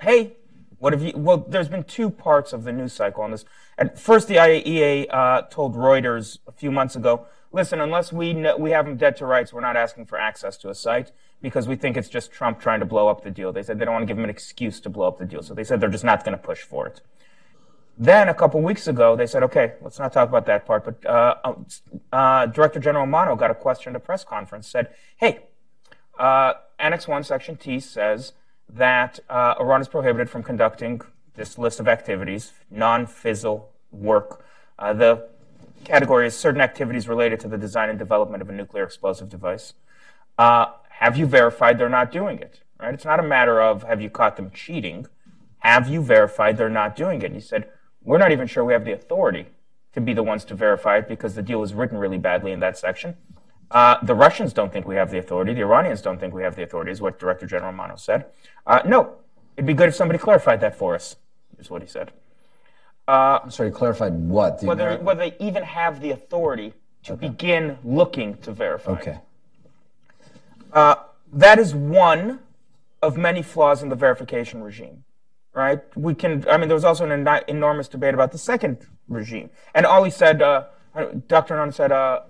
[0.00, 0.36] "Hey,
[0.78, 3.44] what have you?" Well, there's been two parts of the news cycle on this.
[3.76, 8.56] At first, the IAEA uh, told Reuters a few months ago, "Listen, unless we know,
[8.56, 11.68] we have them dead to rights, we're not asking for access to a site because
[11.68, 13.94] we think it's just Trump trying to blow up the deal." They said they don't
[13.94, 15.88] want to give him an excuse to blow up the deal, so they said they're
[15.88, 17.00] just not going to push for it.
[18.00, 20.84] Then a couple weeks ago, they said, okay, let's not talk about that part.
[20.84, 21.54] But uh,
[22.12, 25.40] uh, Director General Amano got a question at a press conference, said, hey,
[26.16, 28.34] uh, Annex 1, Section T says
[28.68, 31.00] that uh, Iran is prohibited from conducting
[31.34, 34.44] this list of activities, non-fissile work.
[34.78, 35.28] Uh, the
[35.84, 39.74] category is certain activities related to the design and development of a nuclear explosive device.
[40.98, 42.60] Uh, have you verified they're not doing it?
[42.80, 42.94] Right?
[42.94, 45.06] It's not a matter of have you caught them cheating.
[45.58, 47.26] Have you verified they're not doing it?
[47.26, 47.68] And he said,
[48.02, 49.46] we're not even sure we have the authority
[49.92, 52.60] to be the ones to verify it because the deal was written really badly in
[52.60, 53.16] that section.
[53.70, 55.52] Uh, the Russians don't think we have the authority.
[55.52, 58.26] The Iranians don't think we have the authority, is what Director General Amano said.
[58.66, 59.16] Uh, no,
[59.56, 61.16] it'd be good if somebody clarified that for us,
[61.58, 62.12] is what he said.
[63.08, 64.60] I'm sorry, clarified what?
[64.60, 68.92] The Whether, Ameri- whether they even have the authority to begin looking to verify.
[68.92, 69.18] it.
[70.74, 71.00] Okay.
[71.32, 72.40] that is one
[73.02, 75.04] of many flaws in the verification regime,
[75.54, 75.80] right?
[75.96, 78.78] We can, I mean, there was also an eni- enormous debate about the second
[79.08, 79.50] regime.
[79.74, 80.64] And Olli said, uh,
[81.28, 81.54] Dr.
[81.54, 82.22] Heinonen said, uh,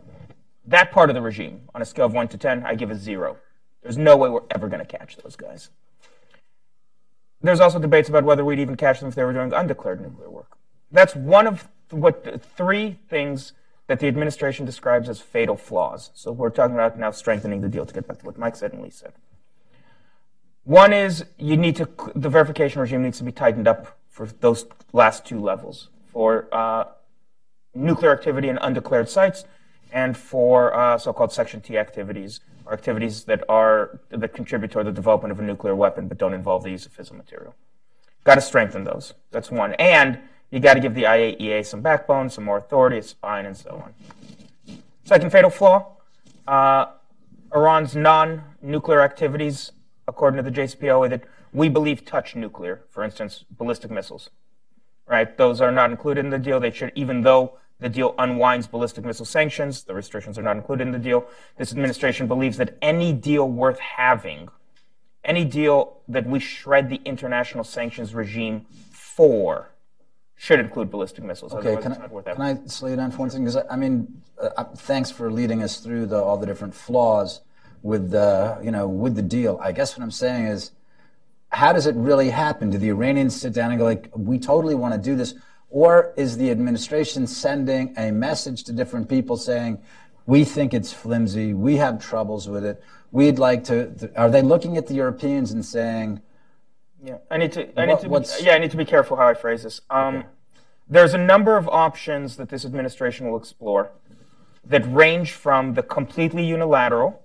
[0.67, 2.95] that part of the regime, on a scale of 1 to 10, I give a
[2.95, 3.39] 0.
[3.83, 5.71] There's no way we're ever going to catch those guys.
[7.41, 10.29] There's also debates about whether we'd even catch them if they were doing undeclared nuclear
[10.29, 10.59] work.
[10.91, 13.53] That's one of what three things
[13.89, 16.11] that the administration describes as fatal flaws.
[16.15, 18.73] So we're talking about now strengthening the deal to get back to what Mike said
[18.73, 19.15] and Lee said.
[20.65, 24.67] One is you need to the verification regime needs to be tightened up for those
[24.93, 26.85] last two levels for uh,
[27.75, 29.45] nuclear activity in undeclared sites
[29.93, 34.93] and for uh, so-called Section T activities or activities that are that contribute toward the
[34.93, 37.55] development of a nuclear weapon but don't involve the use of fissile material.
[38.25, 39.15] Got to strengthen those.
[39.31, 39.73] That's one.
[39.75, 40.19] And
[40.51, 43.83] you got to give the IAEA some backbone, some more authority, a spine, and so
[43.85, 44.79] on.
[45.05, 45.97] Second fatal flaw
[46.49, 46.87] uh,
[47.55, 49.73] Iran's non nuclear activities,
[50.09, 54.31] according to the JCPOA, that we believe touch nuclear, for instance, ballistic missiles.
[55.07, 55.37] Right?
[55.37, 56.61] Those are not included in the deal.
[56.61, 60.87] They should, even though the deal unwinds ballistic missile sanctions, the restrictions are not included
[60.87, 61.27] in the deal.
[61.57, 64.49] This administration believes that any deal worth having,
[65.25, 69.71] any deal that we shred the international sanctions regime for,
[70.39, 71.53] should include ballistic missiles.
[71.53, 73.45] Okay, can it's not worth I, can I slow you down for one second?
[73.45, 76.75] Because I, I mean, uh, uh, thanks for leading us through the, all the different
[76.75, 77.41] flaws
[77.83, 79.59] with the, you know, with the deal.
[79.61, 80.71] I guess what I'm saying is,
[81.51, 82.71] how does it really happen?
[82.71, 85.35] Do the Iranians sit down and go like, we totally want to do this?
[85.71, 89.79] Or is the administration sending a message to different people saying,
[90.27, 94.43] we think it's flimsy, we have troubles with it, we'd like to, th- are they
[94.43, 96.21] looking at the Europeans and saying,
[97.03, 97.81] Yeah, I need to.
[97.81, 98.09] I need to.
[98.09, 99.81] Be, yeah, I need to be careful how I phrase this.
[99.89, 100.25] Um,
[100.89, 103.93] There's a number of options that this administration will explore
[104.65, 107.23] that range from the completely unilateral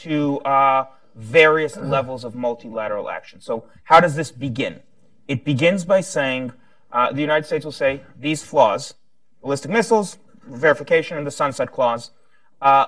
[0.00, 3.40] to uh, various levels of multilateral action.
[3.40, 4.80] So, how does this begin?
[5.28, 6.52] It begins by saying
[6.92, 8.94] uh, the United States will say these flaws,
[9.42, 12.10] ballistic missiles, verification, and the sunset clause.
[12.60, 12.86] Uh,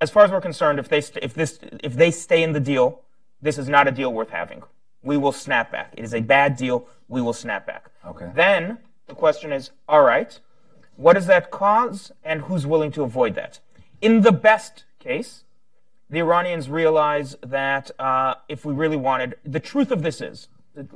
[0.00, 2.60] as far as we're concerned, if they st- if this if they stay in the
[2.60, 3.02] deal,
[3.40, 4.62] this is not a deal worth having.
[5.04, 5.94] We will snap back.
[5.96, 6.88] It is a bad deal.
[7.08, 7.90] We will snap back.
[8.06, 8.30] Okay.
[8.34, 10.38] Then the question is, all right,
[10.96, 13.60] what does that cause, and who's willing to avoid that?
[14.00, 15.44] In the best case,
[16.08, 20.48] the Iranians realize that uh, if we really wanted, the truth of this is,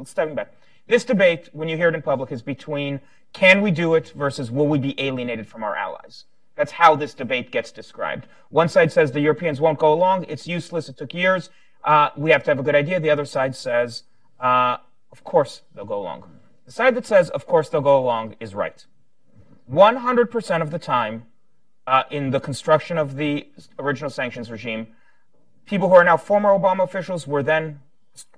[0.04, 0.54] stepping back,
[0.86, 3.00] this debate, when you hear it in public, is between
[3.32, 6.24] can we do it versus will we be alienated from our allies.
[6.54, 8.26] That's how this debate gets described.
[8.48, 11.50] One side says the Europeans won't go along, it's useless, it took years,
[11.84, 13.00] uh, we have to have a good idea.
[13.00, 14.04] The other side says,
[14.40, 14.78] uh,
[15.12, 16.30] of course they'll go along.
[16.66, 18.84] The side that says, of course they'll go along, is right.
[19.70, 21.24] 100% of the time,
[21.86, 24.88] uh, in the construction of the original sanctions regime,
[25.64, 27.80] people who are now former Obama officials were then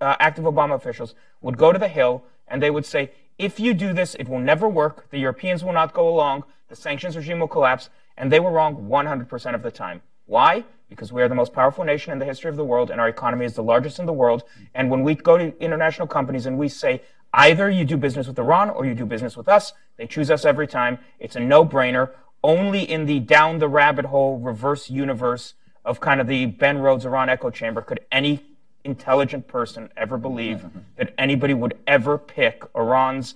[0.00, 3.74] uh, active Obama officials would go to the Hill and they would say, if you
[3.74, 5.09] do this, it will never work.
[5.11, 6.44] The Europeans will not go along.
[6.68, 7.90] The sanctions regime will collapse.
[8.20, 10.03] and they were wrong 100% of the time.
[10.26, 10.64] Why?
[10.90, 13.09] Because we are the most powerful nation in the history of the world, and our
[13.09, 14.42] economy is the largest in the world.
[14.74, 17.00] And when we go to international companies and we say,
[17.33, 20.44] either you do business with Iran or you do business with us, they choose us
[20.44, 20.98] every time.
[21.18, 22.11] It's a no-brainer.
[22.42, 27.07] Only in the down the rabbit hole reverse universe of kind of the Ben Rhodes
[27.07, 28.44] Iran echo chamber could any
[28.85, 30.64] intelligent person ever believe
[30.96, 33.35] that anybody would ever pick Iran's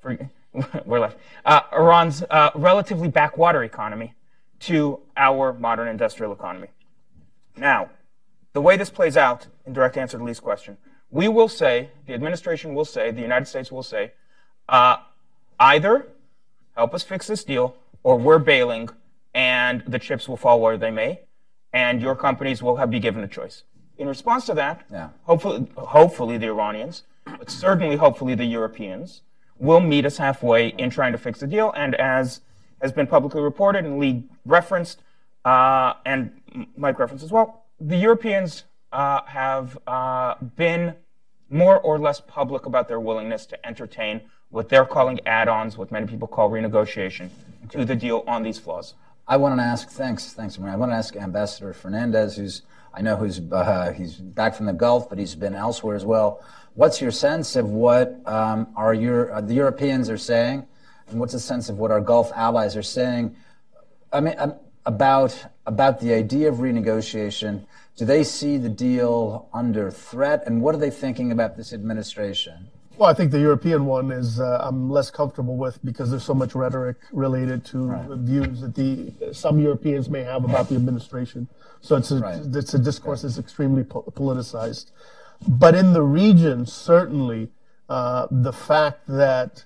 [0.00, 0.18] for,
[0.84, 4.14] we're left uh, Iran's uh, relatively backwater economy
[4.60, 6.68] to our modern industrial economy.
[7.56, 7.90] Now,
[8.52, 10.78] the way this plays out, in direct answer to Lee's question,
[11.10, 14.12] we will say, the administration will say, the United States will say,
[14.68, 14.96] uh,
[15.60, 16.08] either
[16.74, 18.88] help us fix this deal, or we're bailing,
[19.34, 21.20] and the chips will fall where they may,
[21.72, 23.62] and your companies will have be given a choice.
[23.98, 25.10] In response to that, Yeah.
[25.24, 29.22] hopefully, hopefully the Iranians, but certainly hopefully the Europeans,
[29.58, 31.72] will meet us halfway in trying to fix the deal.
[31.72, 32.40] And as
[32.80, 35.02] has been publicly reported and Lee referenced,
[35.44, 36.32] uh, and
[36.76, 40.94] Mike referenced as well, the Europeans uh, have uh, been
[41.50, 46.06] more or less public about their willingness to entertain what they're calling add-ons, what many
[46.06, 47.28] people call renegotiation,
[47.70, 48.94] to the deal on these flaws.
[49.28, 50.74] I want to ask, thanks, thanks, Maria.
[50.74, 52.62] I want to ask Ambassador Fernandez, who's,
[52.94, 56.44] I know who's, uh, he's back from the Gulf, but he's been elsewhere as well.
[56.74, 60.66] What's your sense of what um, our Euro- uh, the Europeans are saying,
[61.08, 63.36] and what's the sense of what our Gulf allies are saying?
[64.12, 67.64] I mean, um, about about the idea of renegotiation.
[67.96, 72.68] Do they see the deal under threat, and what are they thinking about this administration?
[72.98, 76.34] Well, I think the European one is uh, I'm less comfortable with because there's so
[76.34, 81.48] much rhetoric related to the views that the some Europeans may have about the administration.
[81.80, 82.40] So it's a Right.
[82.54, 84.92] it's a discourse that's extremely po- politicized.
[85.46, 87.50] But in the region, certainly,
[87.88, 89.64] uh, the fact that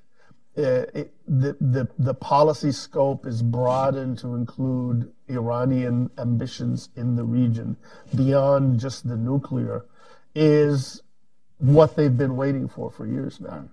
[0.62, 7.76] it, the, the the policy scope is broadened to include Iranian ambitions in the region
[8.16, 9.84] beyond just the nuclear
[10.34, 11.02] is
[11.58, 13.68] what they've been waiting for for years now.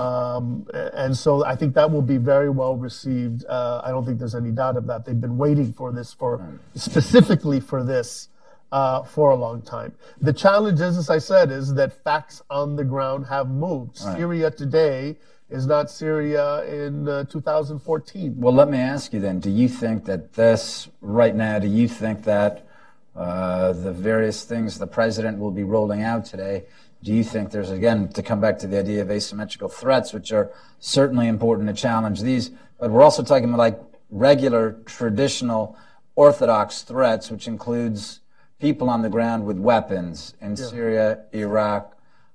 [0.00, 3.44] Um, and so I think that will be very well received.
[3.46, 5.04] Uh, I don't think there's any doubt of that.
[5.04, 8.28] They've been waiting for this for specifically for this
[8.70, 9.92] uh, for a long time.
[10.20, 13.98] The challenge is, as I said, is that facts on the ground have moved.
[13.98, 15.16] Syria today
[15.52, 18.34] is not Syria in uh, 2014.
[18.40, 21.58] Well, let me ask you then: Do you think that this right now?
[21.58, 22.66] Do you think that
[23.14, 26.64] uh, the various things the president will be rolling out today?
[27.02, 30.32] Do you think there's again to come back to the idea of asymmetrical threats, which
[30.32, 35.76] are certainly important to challenge these, but we're also talking about like regular, traditional,
[36.14, 38.20] orthodox threats, which includes
[38.58, 41.91] people on the ground with weapons in Syria, Iraq,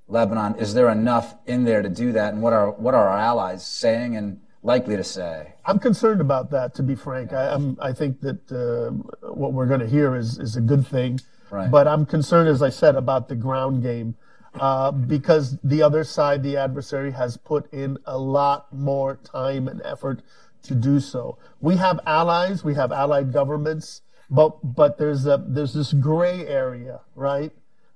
[0.07, 0.55] Lebanon.
[0.55, 2.33] Is there enough in there to do that?
[2.33, 5.53] And what are what are our allies saying and likely to say?
[5.65, 7.33] I'm concerned about that, to be frank.
[7.33, 8.91] I, I'm, I think that uh,
[9.33, 11.19] what we're going to hear is, is a good thing.
[11.49, 11.69] Right.
[11.69, 14.15] But I'm concerned, as I said, about the ground game
[14.59, 19.81] uh, because the other side, the adversary, has put in a lot more time and
[19.83, 20.21] effort
[20.63, 21.37] to do so.
[21.61, 27.01] We have allies, we have allied governments, but but there's a there's this gray area,
[27.15, 27.51] right?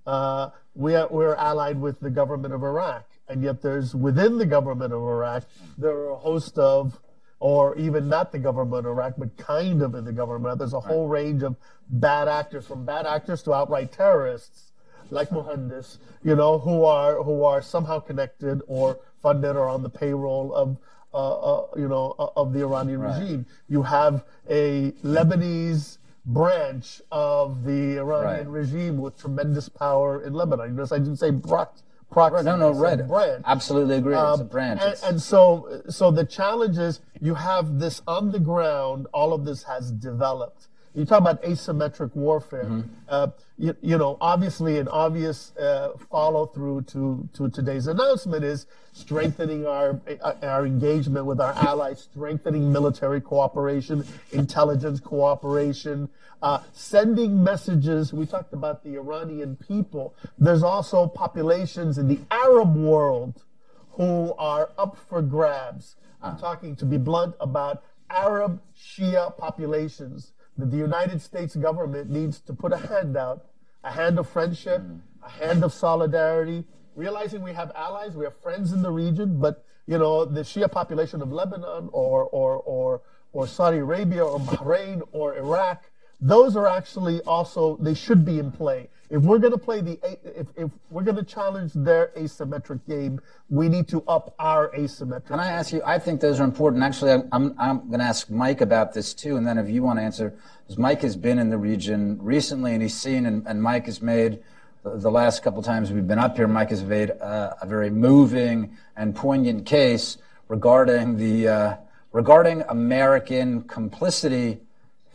[0.05, 4.45] Uh, we are, we're allied with the government of Iraq, and yet there's within the
[4.45, 5.43] government of Iraq
[5.77, 6.99] there are a host of,
[7.39, 10.59] or even not the government of Iraq, but kind of in the government.
[10.59, 11.55] There's a whole range of
[11.89, 14.71] bad actors, from bad actors to outright terrorists,
[15.09, 19.89] like Muhandis, you know, who are who are somehow connected or funded or on the
[19.89, 20.77] payroll of.
[21.13, 23.45] Uh, uh, you know, uh, of the Iranian regime.
[23.67, 28.47] You have a Lebanese branch of the Iranian Right.
[28.47, 30.75] regime with tremendous power in Lebanon.
[30.75, 31.81] Notice I didn't say prox-
[32.11, 32.43] proxy.
[32.45, 33.05] No, no, right.
[33.07, 33.43] Branch.
[33.47, 34.13] Absolutely agree.
[34.13, 34.81] it's a Um, branch.
[34.83, 39.07] And, and so, so the challenge is you have this on the ground.
[39.13, 40.67] All of this has developed.
[40.93, 42.65] You talk about asymmetric warfare.
[42.65, 42.89] Mm-hmm.
[43.07, 43.27] Uh,
[43.57, 49.65] you, you know, obviously, an obvious uh, follow through to to today's announcement is strengthening
[49.65, 50.01] our
[50.43, 56.09] our engagement with our allies, strengthening military cooperation, intelligence cooperation,
[56.41, 58.11] uh, sending messages.
[58.11, 60.13] We talked about the Iranian people.
[60.37, 63.43] There's also populations in the Arab world
[63.91, 65.95] who are up for grabs.
[66.21, 72.39] I'm talking, to be blunt, about Arab Shia populations that the United States government needs
[72.39, 73.45] to put a hand out,
[73.83, 74.99] a hand of friendship, mm.
[75.25, 76.63] a hand of solidarity,
[76.95, 80.71] realizing we have allies, we have friends in the region, but you know, the Shia
[80.71, 83.01] population of Lebanon or or or
[83.33, 85.83] or Saudi Arabia or Bahrain or Iraq,
[86.19, 88.89] those are actually also they should be in play.
[89.11, 93.19] If we're going to play the, if, if we're going to challenge their asymmetric game,
[93.49, 95.27] we need to up our asymmetric.
[95.27, 95.81] Can I ask you?
[95.85, 96.81] I think those are important.
[96.81, 99.83] Actually, I'm, I'm, I'm going to ask Mike about this too, and then if you
[99.83, 100.33] want to answer,
[100.63, 104.01] because Mike has been in the region recently and he's seen, and, and Mike has
[104.01, 104.39] made
[104.83, 108.77] the, last couple times we've been up here, Mike has made uh, a very moving
[108.95, 111.75] and poignant case regarding the uh,
[112.13, 114.59] regarding American complicity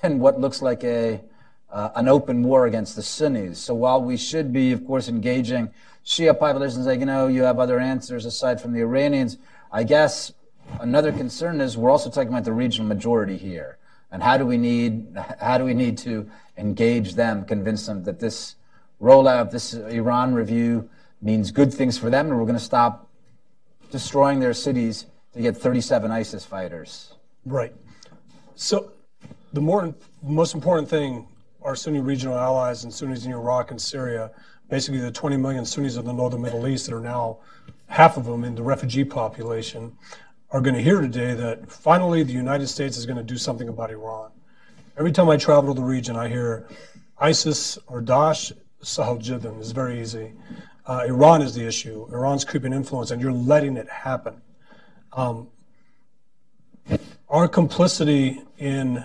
[0.02, 1.20] in what looks like a
[1.76, 3.58] uh, an open war against the Sunnis.
[3.58, 5.68] So while we should be, of course, engaging
[6.06, 9.36] Shia populations, like you know, you have other answers aside from the Iranians.
[9.70, 10.32] I guess
[10.80, 13.76] another concern is we're also talking about the regional majority here,
[14.10, 15.06] and how do we need
[15.38, 18.56] how do we need to engage them, convince them that this
[18.98, 20.88] rollout this Iran review
[21.20, 23.06] means good things for them, and we're going to stop
[23.90, 25.04] destroying their cities
[25.34, 27.12] to get 37 ISIS fighters.
[27.44, 27.74] Right.
[28.54, 28.92] So
[29.52, 31.26] the more most important thing
[31.66, 34.30] our Sunni regional allies and Sunnis in Iraq and Syria,
[34.70, 37.38] basically the 20 million Sunnis of the northern Middle East that are now
[37.88, 39.96] half of them in the refugee population,
[40.52, 43.68] are going to hear today that finally the United States is going to do something
[43.68, 44.30] about Iran.
[44.96, 46.68] Every time I travel to the region, I hear
[47.18, 50.34] ISIS or Daesh, Sahel Jiddan is very easy.
[50.86, 52.06] Uh, Iran is the issue.
[52.12, 54.40] Iran's creeping influence, and you're letting it happen.
[55.12, 55.48] Um,
[57.28, 59.04] our complicity in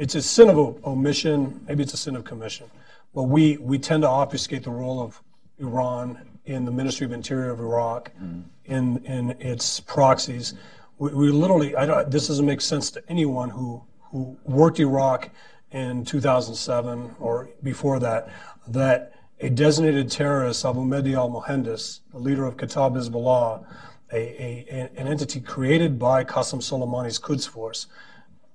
[0.00, 2.66] it's a sin of omission, maybe it's a sin of commission,
[3.14, 5.22] but we, we tend to obfuscate the role of
[5.58, 8.42] Iran in the Ministry of Interior of Iraq, mm.
[8.64, 10.54] in, in its proxies.
[10.98, 15.28] We, we literally, I don't, this doesn't make sense to anyone who, who worked Iraq
[15.70, 18.30] in 2007 or before that,
[18.68, 23.66] that a designated terrorist, Abu Mahdi al Muhandis, the leader of Kata'ib Hezbollah,
[24.12, 27.86] a, a, an entity created by Qasem Soleimani's Quds Force,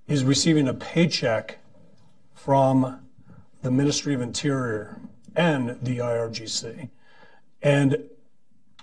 [0.08, 1.58] is receiving a paycheck
[2.34, 3.00] from
[3.64, 5.00] the Ministry of Interior
[5.36, 6.90] and the IRGC.
[7.62, 7.98] And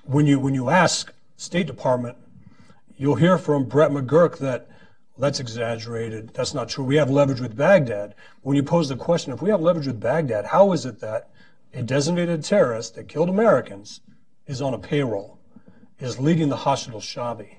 [0.04, 2.16] when you when you ask State Department,
[2.96, 4.68] you'll hear from Brett McGurk that
[5.16, 6.30] well, that's exaggerated.
[6.34, 6.84] That's not true.
[6.84, 8.14] We have leverage with Baghdad.
[8.40, 11.28] When you pose the question, if we have leverage with Baghdad, how is it that
[11.74, 14.00] a designated terrorist that killed Americans
[14.46, 15.38] is on a payroll,
[16.00, 17.56] is leading the Hashid al-Shaabi,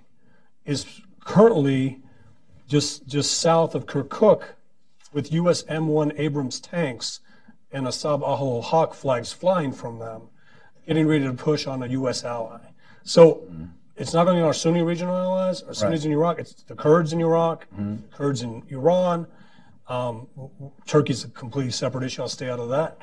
[0.66, 2.03] is currently
[2.74, 4.42] just just south of Kirkuk
[5.14, 5.62] with U.S.
[5.66, 7.20] M1 Abrams tanks
[7.72, 10.22] and Asa'ib Ahl Haq flags flying from them,
[10.88, 12.24] getting ready to push on a U.S.
[12.24, 12.62] ally.
[13.04, 13.66] So mm-hmm.
[13.96, 16.06] it's not only our Sunni regional allies, our Sunnis right.
[16.08, 17.98] in Iraq, it's the Kurds in Iraq, mm-hmm.
[18.12, 19.28] Kurds in Iran.
[19.88, 20.28] Um,
[20.88, 22.24] Turkey's a completely separate issue.
[22.24, 22.98] I'll stay out of that.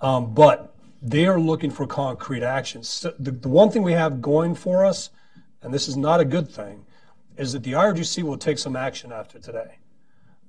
[0.00, 2.88] Um, but they are looking for concrete actions.
[2.88, 5.10] So the, the one thing we have going for us,
[5.62, 6.86] and this is not a good thing,
[7.36, 9.78] is that the IRGC will take some action after today.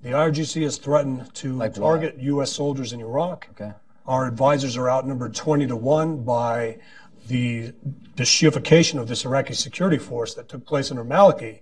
[0.01, 2.23] The IRGC has threatened to like target what?
[2.23, 2.51] U.S.
[2.51, 3.47] soldiers in Iraq.
[3.51, 3.71] Okay.
[4.05, 6.79] Our advisors are outnumbered 20 to 1 by
[7.27, 7.73] the,
[8.17, 11.59] the Shiification of this Iraqi security force that took place under Maliki.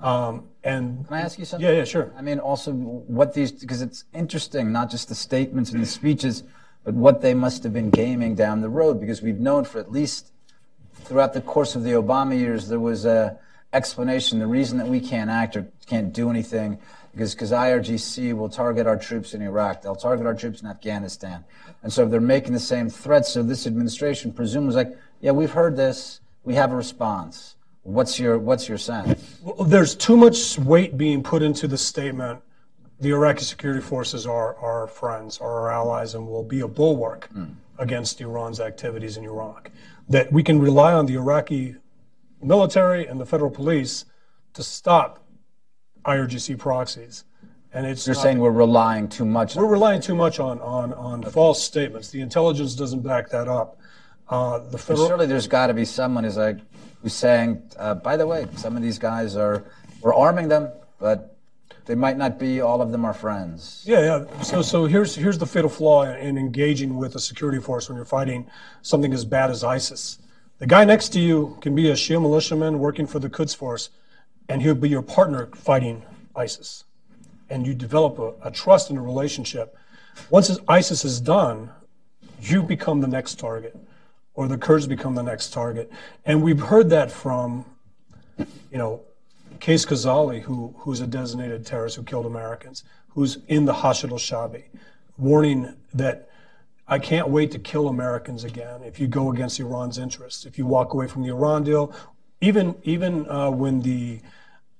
[0.00, 1.66] Um, and can I ask you something?
[1.66, 2.12] Yeah, yeah, sure.
[2.16, 6.42] I mean, also what these because it's interesting, not just the statements and the speeches,
[6.84, 9.00] but what they must have been gaming down the road.
[9.00, 10.32] Because we've known for at least
[10.94, 13.38] throughout the course of the Obama years, there was a
[13.72, 14.38] explanation.
[14.38, 16.78] The reason that we can't act or can't do anything
[17.16, 19.82] is because IRGC will target our troops in Iraq.
[19.82, 21.44] They'll target our troops in Afghanistan.
[21.82, 25.50] And so if they're making the same threats, so this administration presumes like, yeah, we've
[25.50, 26.20] heard this.
[26.44, 27.56] We have a response.
[27.82, 29.38] What's your what's your sense?
[29.42, 32.40] Well, there's too much weight being put into the statement.
[33.00, 37.30] The Iraqi security forces are our friends, are our allies, and will be a bulwark
[37.34, 37.54] mm.
[37.78, 39.70] against Iran's activities in Iraq.
[40.08, 41.76] That we can rely on the Iraqi
[42.42, 44.04] military and the federal police
[44.54, 45.24] to stop
[46.04, 47.24] IRGC proxies.
[47.72, 49.54] And it's You're saying we're relying too much.
[49.54, 52.10] We're relying too much on, on, on false statements.
[52.10, 53.78] The intelligence doesn't back that up.
[54.28, 56.58] Uh, the federal, surely there's got to be someone who's like
[57.02, 59.64] who's saying, uh, by the way, some of these guys are
[60.02, 61.36] we're arming them, but
[61.86, 62.60] they might not be.
[62.60, 63.82] All of them are friends.
[63.86, 64.42] Yeah, yeah.
[64.42, 68.04] So, so here's here's the fatal flaw in engaging with a security force when you're
[68.04, 68.48] fighting
[68.82, 70.18] something as bad as ISIS.
[70.60, 73.88] The guy next to you can be a Shia militiaman working for the Quds Force,
[74.46, 76.02] and he'll be your partner fighting
[76.36, 76.84] ISIS.
[77.48, 79.74] And you develop a, a trust and a relationship.
[80.28, 81.70] Once ISIS is done,
[82.42, 83.74] you become the next target,
[84.34, 85.90] or the Kurds become the next target.
[86.26, 87.64] And we've heard that from,
[88.36, 89.00] you know,
[89.60, 94.64] Qais Khazali, who, who's a designated terrorist who killed Americans, who's in the Hashid al-Shaabi,
[95.16, 96.29] warning that
[96.90, 100.66] I can't wait to kill Americans again if you go against Iran's interests, if you
[100.66, 101.94] walk away from the Iran deal.
[102.40, 104.20] Even even uh, when the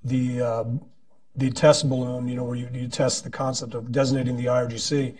[0.02, 0.64] the uh,
[1.36, 5.14] the test balloon, you know, where you, you test the concept of designating the IRGC,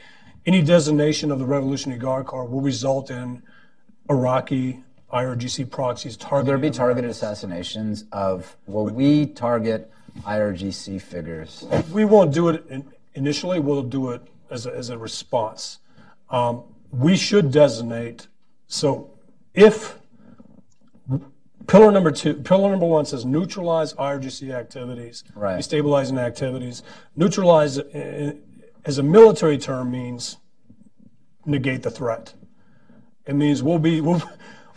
[0.47, 3.43] any designation of the Revolutionary Guard Corps will result in
[4.09, 4.83] Iraqi
[5.13, 6.47] IRGC proxies targeting.
[6.47, 9.91] There be targeted assassinations of, will we target
[10.23, 11.67] IRGC figures?
[11.93, 12.85] We won't do it in,
[13.15, 13.61] initially.
[13.61, 15.79] We'll do it as a, as a response.
[16.31, 16.63] Um,
[16.93, 18.29] we should designate.
[18.67, 19.11] So,
[19.55, 19.99] if
[21.67, 25.59] pillar number two, pillar number one says neutralize IRGC activities, Right.
[25.59, 26.83] destabilizing activities.
[27.17, 28.33] Neutralize uh,
[28.85, 30.39] as a military term means
[31.47, 32.35] negate the threat.
[33.27, 34.23] It means we'll be we'll,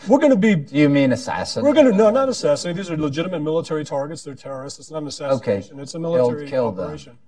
[0.08, 1.64] we're going to be Do you mean assassin?
[1.64, 2.76] we're going to no, not assassinate.
[2.76, 4.22] These are legitimate military targets.
[4.22, 4.78] They're terrorists.
[4.78, 5.80] It's not an assassination.
[5.80, 7.18] It's a military operation.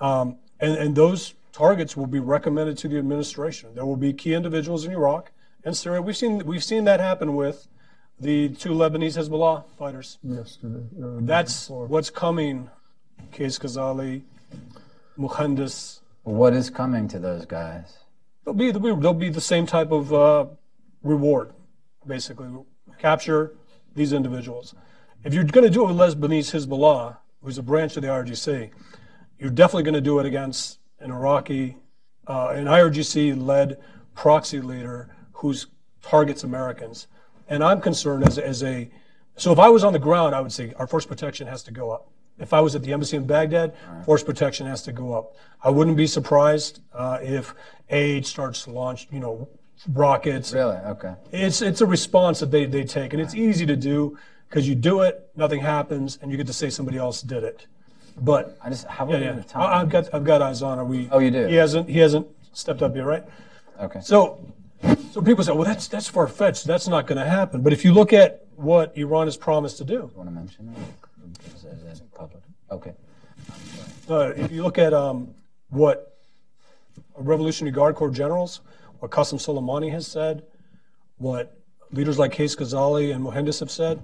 [0.00, 3.74] Um, and and those targets will be recommended to the administration.
[3.74, 5.32] There will be key individuals in Iraq
[5.64, 6.00] and Syria.
[6.00, 7.66] We've seen we've seen that happen with
[8.20, 10.18] the two Lebanese Hezbollah fighters.
[10.22, 10.84] yesterday.
[11.02, 11.86] uh, That's before.
[11.86, 12.70] what's coming.
[13.32, 14.22] Qais Khazali,
[15.18, 16.00] Muhandis.
[16.22, 17.98] What is coming to those guys?
[18.44, 20.46] They'll be they'll be the same type of uh,
[21.02, 21.52] reward,
[22.06, 22.48] basically
[22.98, 23.54] capture
[23.96, 24.74] these individuals.
[25.24, 28.70] If you're going to do it with Lebanese Hezbollah, who's a branch of the IRGC,
[29.40, 31.76] you're definitely going to do it against an Iraqi,
[32.26, 33.78] uh, an IRGC-led
[34.14, 35.54] proxy leader who
[36.02, 37.06] targets Americans.
[37.48, 38.90] And I'm concerned as, as a,
[39.36, 41.70] so if I was on the ground, I would say our force protection has to
[41.70, 42.10] go up.
[42.38, 43.74] If I was at the embassy in Baghdad,
[44.04, 45.34] force protection has to go up.
[45.62, 47.54] I wouldn't be surprised uh, if
[47.90, 49.48] aid starts to launch, you know,
[49.92, 50.52] rockets.
[50.52, 50.76] Really?
[50.76, 51.14] Okay.
[51.32, 54.18] It's it's a response that they, they take, and it's easy to do
[54.48, 57.66] because you do it, nothing happens, and you get to say somebody else did it.
[58.20, 59.62] But I just, have yeah, yeah, of time?
[59.62, 60.78] I've got I've got eyes on.
[60.78, 61.08] Are we?
[61.10, 61.46] Oh, you do?
[61.46, 63.24] He hasn't he hasn't stepped up yet, right?
[63.80, 64.00] Okay.
[64.00, 64.40] So,
[65.12, 66.66] so people say, well, that's that's far fetched.
[66.66, 67.62] That's not going to happen.
[67.62, 71.54] But if you look at what Iran has promised to do, want to mention it?
[71.54, 72.42] Is that- is that public?
[72.70, 72.92] Okay.
[74.10, 75.34] uh, if you look at um,
[75.70, 76.16] what
[77.16, 78.60] Revolutionary Guard Corps generals,
[78.98, 80.42] what Qasem Soleimani has said,
[81.18, 81.56] what
[81.92, 84.02] leaders like Qais Khazali and Muhandis have said,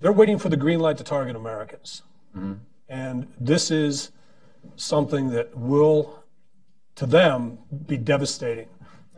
[0.00, 2.02] they're waiting for the green light to target Americans.
[2.88, 4.12] And this is
[4.76, 6.22] something that will,
[6.96, 8.68] to them, be devastating.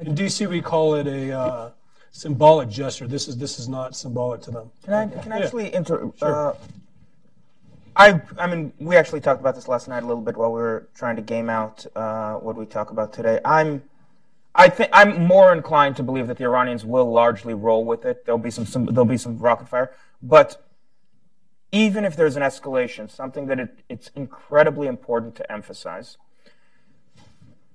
[0.01, 1.71] In DC, we call it a uh,
[2.11, 3.07] symbolic gesture.
[3.07, 4.71] This is this is not symbolic to them.
[4.85, 6.11] Can I can I actually inter?
[6.23, 6.55] Uh,
[7.97, 10.61] I I mean, we actually talked about this last night a little bit while we
[10.61, 13.41] were trying to game out uh, what we talk about today.
[13.45, 13.83] I'm.
[14.55, 18.25] I think I'm more inclined to believe that the Iranians will largely roll with it.
[18.25, 20.68] There'll be some, some there'll be some rocket fire, but
[21.73, 26.17] even if there's an escalation, something that it, it's incredibly important to emphasize,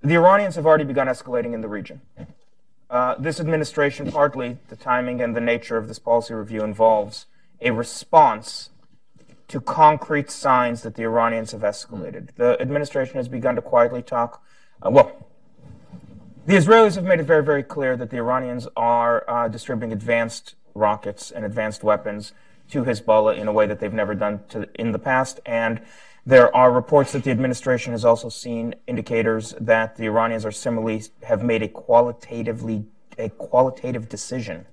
[0.02, 2.02] the Iranians have already begun escalating in the region.
[2.90, 7.26] Uh, this administration, partly the timing and the nature of this policy review, involves
[7.62, 8.70] a response
[9.48, 12.30] to concrete signs that the Iranians have escalated.
[12.36, 14.44] The administration has begun to quietly talk.
[14.82, 15.28] Uh, well,
[16.46, 20.56] the Israelis have made it very, very clear that the Iranians are uh, distributing advanced
[20.76, 22.34] rockets and advanced weapons
[22.72, 25.40] to Hezbollah in a way that they've never done to, in the past.
[25.46, 25.82] And
[26.26, 31.04] there are reports that the administration has also seen indicators that the Iranians are similarly
[31.24, 32.86] have made a qualitatively
[33.20, 34.66] a qualitative decision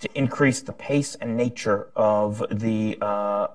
[0.00, 3.46] to increase the pace and nature of the uh,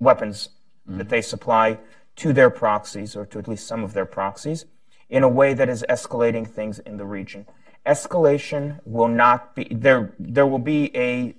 [0.00, 0.50] weapons
[0.86, 1.78] that they supply
[2.14, 4.64] to their proxies or to at least some of their proxies
[5.08, 7.46] in a way that is escalating things in the region.
[7.84, 10.14] Escalation will not be there.
[10.18, 11.34] There will be a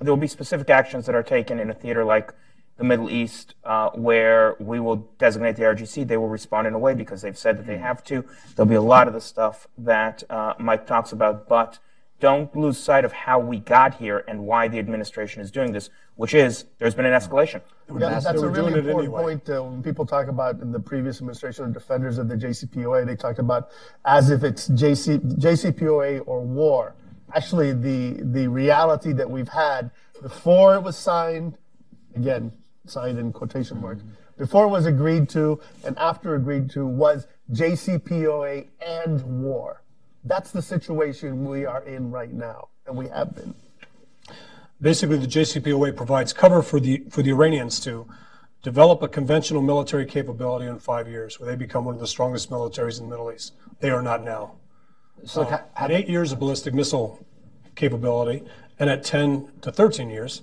[0.00, 2.32] there will be specific actions that are taken in a theater like
[2.78, 6.08] the Middle East, uh, where we will designate the RGC.
[6.08, 8.24] They will respond in a way because they've said that they have to.
[8.56, 11.78] There'll be a lot of the stuff that uh, Mike talks about, but
[12.20, 15.90] don't lose sight of how we got here and why the administration is doing this,
[16.16, 17.60] which is there's been an escalation.
[17.90, 19.22] Yeah, That's- that's they a really important anyway.
[19.22, 19.50] point.
[19.50, 23.16] Uh, when people talk about in the previous administration, the defenders of the JCPOA, they
[23.16, 23.70] talked about
[24.06, 26.94] as if it's JC, JCPOA or war.
[27.34, 29.90] Actually, the the reality that we've had
[30.22, 31.56] before it was signed,
[32.14, 32.52] again
[32.86, 34.12] signed in quotation marks, mm-hmm.
[34.38, 39.82] before it was agreed to, and after agreed to was JCPOA and war.
[40.24, 43.54] That's the situation we are in right now, and we have been.
[44.80, 48.06] Basically, the JCPOA provides cover for the for the Iranians to
[48.62, 52.50] develop a conventional military capability in five years, where they become one of the strongest
[52.50, 53.54] militaries in the Middle East.
[53.80, 54.56] They are not now.
[55.24, 57.24] So, how- At eight years of ballistic missile
[57.74, 58.44] capability,
[58.78, 60.42] and at 10 to 13 years,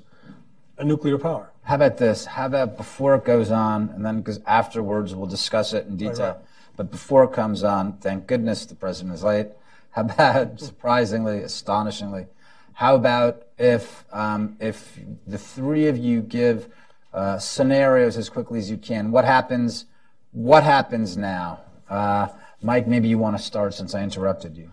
[0.78, 1.51] a nuclear power.
[1.63, 2.25] How about this?
[2.25, 6.28] How about before it goes on, and then because afterwards we'll discuss it in detail.
[6.28, 6.38] right.
[6.78, 9.47] But before it comes on, thank goodness the president is late.
[9.91, 12.28] How about, surprisingly, astonishingly,
[12.73, 16.69] how about if um, if the three of you give
[17.11, 19.09] uh, scenarios as quickly as you can?
[19.09, 19.86] What happens?
[20.32, 21.61] What happens now?
[21.89, 22.28] Uh,
[22.62, 24.72] Mike, maybe you want to start since I interrupted you.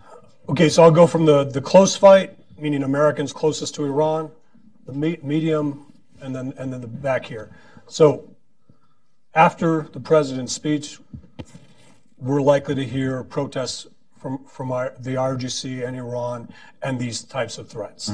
[0.49, 4.31] Okay, so I'll go from the, the close fight, meaning Americans closest to Iran,
[4.85, 7.55] the me- medium, and then and then the back here.
[7.87, 8.35] So
[9.33, 10.99] after the president's speech,
[12.17, 16.49] we're likely to hear protests from from our, the IRGC and Iran
[16.81, 18.11] and these types of threats.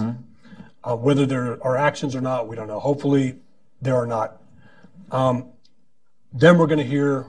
[0.83, 2.79] Uh, whether there are actions or not, we don't know.
[2.79, 3.35] Hopefully,
[3.81, 4.41] there are not.
[5.11, 5.49] Um,
[6.33, 7.25] then we're going to hear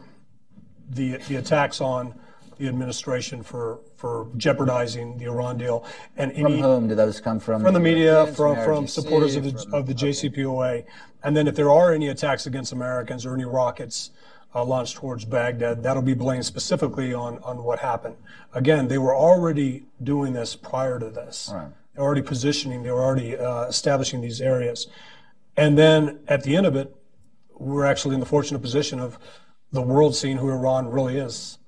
[0.89, 2.15] the the attacks on
[2.63, 5.85] the administration for for jeopardizing the Iran deal
[6.17, 7.63] and From any whom do those come from?
[7.63, 10.85] from the media, Europeans, from, from RGC, supporters of the, from- of the JCPOA.
[11.25, 14.11] And then if there are any attacks against Americans or any rockets
[14.55, 18.17] uh, launched towards Baghdad, that'll be blamed specifically on, on what happened.
[18.55, 21.51] Again, they were already doing this prior to this.
[21.53, 21.69] Right.
[21.95, 24.87] They were already positioning, they were already uh, establishing these areas.
[25.57, 26.95] And then at the end of it,
[27.59, 29.19] we're actually in the fortunate position of
[29.73, 31.59] the world seeing who Iran really is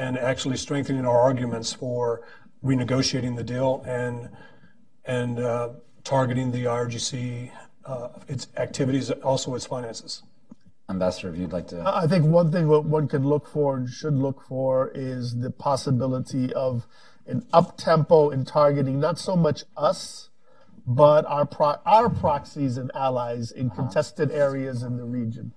[0.00, 2.22] and actually strengthening our arguments for
[2.64, 4.30] renegotiating the deal and
[5.04, 5.70] and uh,
[6.04, 7.50] targeting the IRGC,
[7.84, 10.22] uh, its activities, also its finances.
[10.88, 11.82] Ambassador, if you'd like to.
[11.86, 15.50] I think one thing what one can look for and should look for is the
[15.50, 16.86] possibility of
[17.26, 20.30] an up tempo in targeting not so much us,
[20.86, 25.52] but our pro- our proxies and allies in contested areas in the region.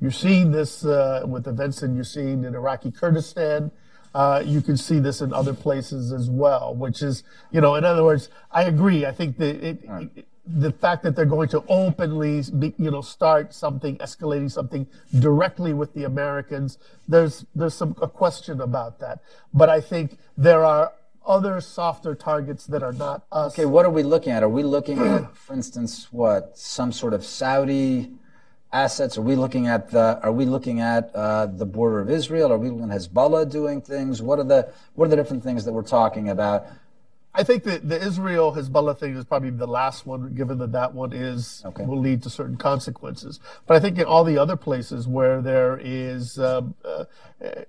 [0.00, 3.72] You're seeing this uh, with events that you're seeing in Iraqi Kurdistan.
[4.14, 7.84] Uh, you can see this in other places as well, which is, you know, in
[7.84, 9.06] other words, I agree.
[9.06, 13.02] I think that it, it, the fact that they're going to openly, be, you know,
[13.02, 14.86] start something, escalating something
[15.18, 19.20] directly with the Americans, there's there's some a question about that.
[19.52, 20.92] But I think there are
[21.26, 23.52] other softer targets that are not us.
[23.52, 24.42] Okay, what are we looking at?
[24.42, 28.12] Are we looking at, for instance, what some sort of Saudi
[28.72, 29.16] assets?
[29.18, 30.20] Are we looking at the?
[30.22, 32.52] Are we looking at uh, the border of Israel?
[32.52, 34.20] Are we looking at Hezbollah doing things?
[34.22, 36.66] What are the What are the different things that we're talking about?
[37.34, 40.94] I think that the Israel Hezbollah thing is probably the last one, given that that
[40.94, 41.84] one is Okay.
[41.84, 43.38] will lead to certain consequences.
[43.66, 47.04] But I think in all the other places where there is um, uh,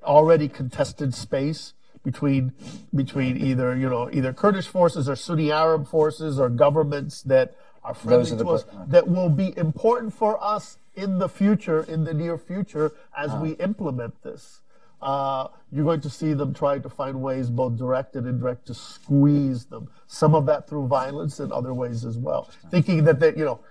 [0.03, 1.73] already contested space
[2.03, 2.53] between
[2.95, 7.93] between either you know either Kurdish forces or Sunni Arab forces or governments that are
[7.93, 12.13] friendly are to us, that will be important for us in the future, in the
[12.13, 14.61] near future, as we implement this.
[15.01, 18.73] Uh, you're going to see them trying to find ways, both direct and indirect, to
[18.73, 19.87] squeeze them.
[20.07, 22.49] Some of that through violence, and other ways as well.
[22.69, 23.61] Thinking that they, you know,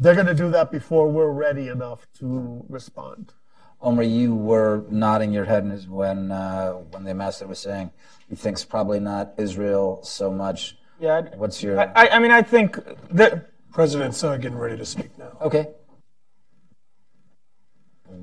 [0.00, 3.34] they're going to do that before we're ready enough to respond.
[3.82, 7.90] Omri, you were nodding your head when uh, when the ambassador was saying
[8.28, 10.76] he thinks probably not Israel so much.
[10.98, 11.16] Yeah.
[11.18, 12.78] I'd- What's your I, I mean, I think
[13.10, 15.32] that President's uh, getting ready to speak now.
[15.42, 15.68] okay?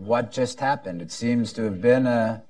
[0.08, 1.02] What just happened?
[1.02, 2.42] It seems to have been a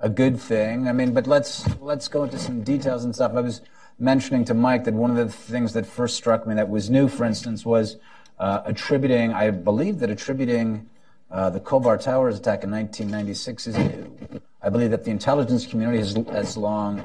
[0.00, 0.88] a good thing.
[0.88, 3.32] I mean, but let's let's go into some details and stuff.
[3.36, 3.60] I was
[4.00, 7.06] mentioning to Mike that one of the things that first struck me that was new,
[7.06, 7.98] for instance, was
[8.40, 9.32] uh, attributing.
[9.32, 10.88] I believe that attributing
[11.30, 14.40] uh, the Khobar Towers attack in 1996 is new.
[14.60, 16.98] I believe that the intelligence community has, has long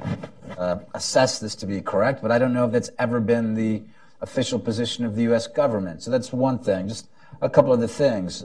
[0.57, 3.83] uh, assessed this to be correct, but I don't know if that's ever been the
[4.21, 5.45] official position of the U.S.
[5.45, 6.01] government.
[6.01, 6.87] So that's one thing.
[6.87, 7.09] Just
[7.41, 8.43] a couple of the things.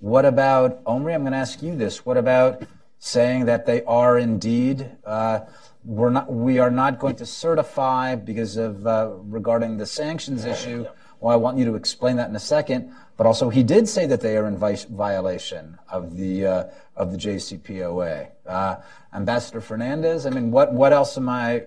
[0.00, 1.14] What about Omri?
[1.14, 2.04] I'm going to ask you this.
[2.04, 2.62] What about
[2.98, 4.90] saying that they are indeed?
[5.04, 5.40] Uh,
[5.84, 6.30] we're not.
[6.30, 10.86] We are not going to certify because of uh, regarding the sanctions issue.
[11.20, 12.92] Well, I want you to explain that in a second.
[13.16, 17.12] But also, he did say that they are in vi- violation of the uh, of
[17.12, 18.28] the JCPOA.
[18.44, 18.76] Uh,
[19.14, 20.26] Ambassador Fernandez.
[20.26, 21.66] I mean, what what else am I?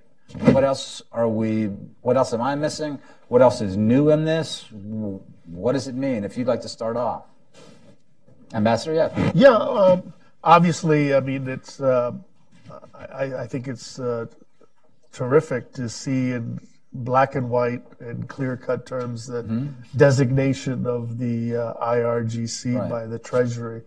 [0.52, 1.66] What else are we?
[2.02, 3.00] What else am I missing?
[3.30, 4.66] What else is new in this?
[5.46, 6.24] What does it mean?
[6.24, 7.24] If you'd like to start off.
[8.54, 9.32] Ambassador, yeah.
[9.36, 11.80] Yeah, um, obviously, I mean, it's.
[11.82, 12.14] Uh,
[12.93, 14.26] I, I think it's uh,
[15.12, 16.60] terrific to see in
[16.91, 19.45] black and white and clear cut terms that
[19.95, 22.89] designation of the uh, IRGC Right.
[22.89, 23.84] by the Treasury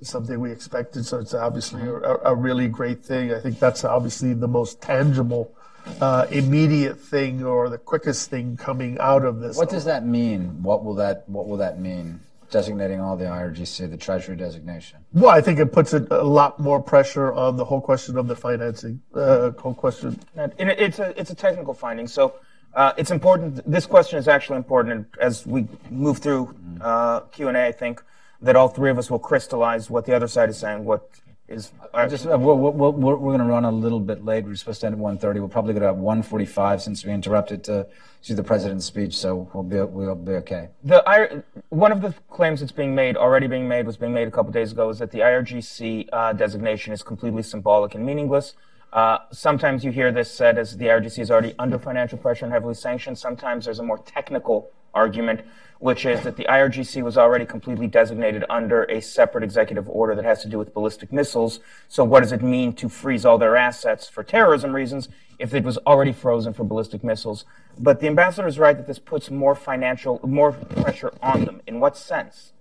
[0.00, 1.04] is something we expected.
[1.04, 3.32] So it's obviously a, a really great thing.
[3.32, 5.52] I think that's obviously the most tangible,
[6.00, 9.56] uh, immediate thing or the quickest thing coming out of this.
[9.56, 10.62] What does that mean?
[10.62, 12.20] What will that What will that mean?
[12.54, 15.00] Designating all the IRGC, the Treasury designation.
[15.12, 18.28] Well, I think it puts a, a lot more pressure on the whole question of
[18.28, 22.36] the financing, uh, whole question And it's a it's a technical finding, so
[22.74, 23.68] uh, it's important.
[23.68, 27.66] This question is actually important as we move through uh, Q and A.
[27.66, 28.04] I think
[28.40, 31.10] that all three of us will crystallize what the other side is saying, what
[31.46, 31.72] Is
[32.08, 34.46] Just, uh, we're, we're, we're, we're going to run a little bit late.
[34.46, 35.34] We're supposed to end at 1.30.
[35.34, 37.86] We'll probably go to 1.45 since we interrupted to
[38.22, 40.70] see the president's speech, so we'll be, we'll be okay.
[40.82, 44.30] the one of the claims that's being made, already being made, was being made a
[44.30, 48.54] couple days ago, is that the IRGC uh, designation is completely symbolic and meaningless.
[48.94, 52.54] Uh, sometimes you hear this said as the IRGC is already under financial pressure and
[52.54, 53.18] heavily sanctioned.
[53.18, 55.40] Sometimes there's a more technical argument,
[55.78, 60.24] which is that the IRGC was already completely designated under a separate executive order that
[60.24, 61.60] has to do with ballistic missiles.
[61.88, 65.64] So what does it mean to freeze all their assets for terrorism reasons if it
[65.64, 67.44] was already frozen for ballistic missiles?
[67.78, 71.60] But the ambassador is right that this puts more financial, more pressure on them.
[71.66, 72.52] In what sense?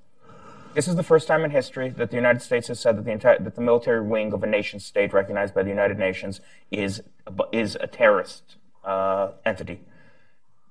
[0.74, 3.12] This is the first time in history that the United States has said that the
[3.12, 7.04] entire, that the military wing of a nation state recognized by the United Nations is
[7.52, 9.82] is a terrorist uh, entity.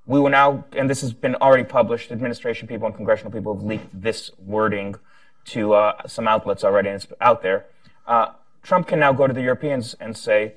[0.05, 2.11] We will now, and this has been already published.
[2.11, 4.97] Administration people and congressional people have leaked this wording
[5.47, 7.67] to uh, some outlets already, and it's out there.
[8.07, 8.33] Uh,
[8.63, 10.55] Trump can now go to the Europeans and say,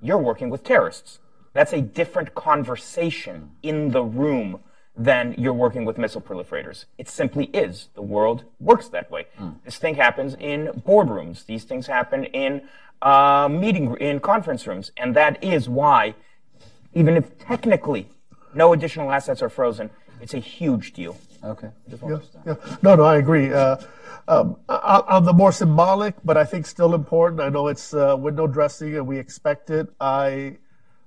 [0.00, 1.20] "You're working with terrorists."
[1.52, 4.60] That's a different conversation in the room
[4.96, 6.86] than you're working with missile proliferators.
[6.98, 7.88] It simply is.
[7.94, 9.26] The world works that way.
[9.64, 11.46] This thing happens in boardrooms.
[11.46, 12.68] These things happen in
[13.00, 16.16] uh, meeting in conference rooms, and that is why,
[16.94, 18.10] even if technically
[18.54, 19.90] no additional assets are frozen,
[20.20, 21.16] it's a huge deal.
[21.44, 21.70] Okay.
[21.88, 22.54] Yeah, yeah.
[22.82, 23.52] No, no, I agree.
[23.52, 23.76] Uh,
[24.26, 27.40] um, on on the more symbolic, but I think still important.
[27.40, 29.88] I know it's uh, window dressing, and we expect it.
[30.00, 30.58] I,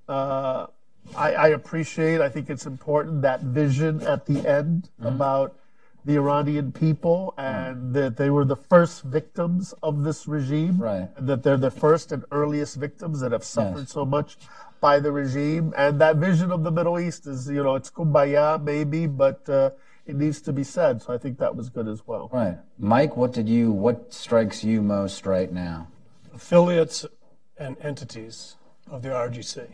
[0.07, 0.67] uh,
[1.15, 2.21] I, I appreciate.
[2.21, 5.57] I think it's important that vision at the end about
[6.03, 10.79] the Iranian people and that they were the first victims of this regime.
[10.81, 11.09] Right.
[11.15, 13.91] And that they're the first and earliest victims that have suffered Yes.
[13.91, 14.37] so much
[14.81, 15.73] by the regime.
[15.77, 19.69] And that vision of the Middle East is, you know, it's kumbaya maybe, but uh,
[20.05, 21.01] it needs to be said.
[21.01, 22.29] So I think that was good as well.
[22.33, 22.57] Right.
[22.77, 25.87] Mike, what did you, what strikes you most right now?
[26.33, 27.05] affiliates
[27.57, 28.55] and entities
[28.89, 29.67] of the RGC.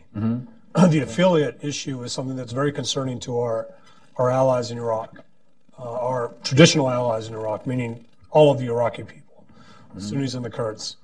[0.90, 3.68] The affiliate issue is something that's very concerning to our,
[4.16, 5.24] our allies in Iraq,
[5.78, 9.46] uh, our traditional allies in Iraq, meaning all of the Iraqi people,
[9.94, 10.98] the Sunnis and the Kurds.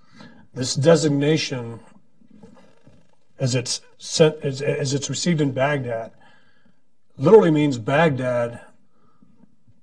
[0.52, 1.80] This designation,
[3.38, 6.12] as it's sent, as, as it's received in Baghdad,
[7.16, 8.60] literally means Baghdad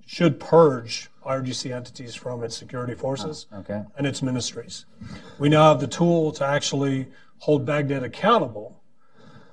[0.05, 3.83] should purge IRGC entities from its security forces okay.
[3.97, 4.85] and its ministries.
[5.39, 7.07] We now have the tool to actually
[7.39, 8.81] hold Baghdad accountable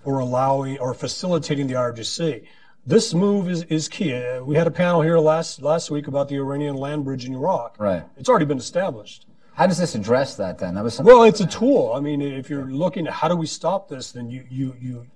[0.02, 2.44] for allowing or facilitating the IRGC.
[2.86, 4.14] This move is, is key.
[4.14, 7.34] Uh, We had a panel here last last week about the Iranian land bridge in
[7.34, 7.76] Iraq.
[7.78, 8.02] Right.
[8.16, 9.26] It's already been established.
[9.58, 10.76] How does this address that then?
[10.76, 11.00] That was.
[11.00, 11.92] Well, it's a tool.
[11.92, 15.06] I mean, if you're looking at how do we stop this, then you you you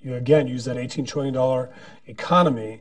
[0.00, 1.70] you again use that 18 trillion dollar
[2.06, 2.80] economy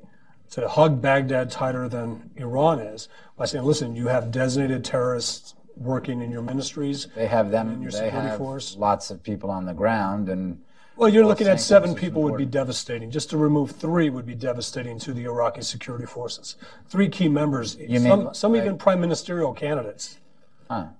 [0.51, 6.22] to hug Baghdad tighter than Iran is by saying, listen, you have designated terrorists working
[6.22, 7.07] in your ministries.
[7.14, 7.74] they have them.
[7.74, 8.78] In your They security have force.
[8.78, 10.62] lots of people on the ground, and
[10.95, 13.12] Well, you're looking at seven people would be devastating.
[13.12, 16.55] Just to remove three would be devastating to the Iraqi security forces.
[16.88, 20.18] Three key members, mean, some, some like- even prime ministerial candidates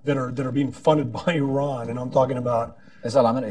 [0.04, 1.90] that are that are being funded by Iran.
[1.90, 2.78] And I'm talking about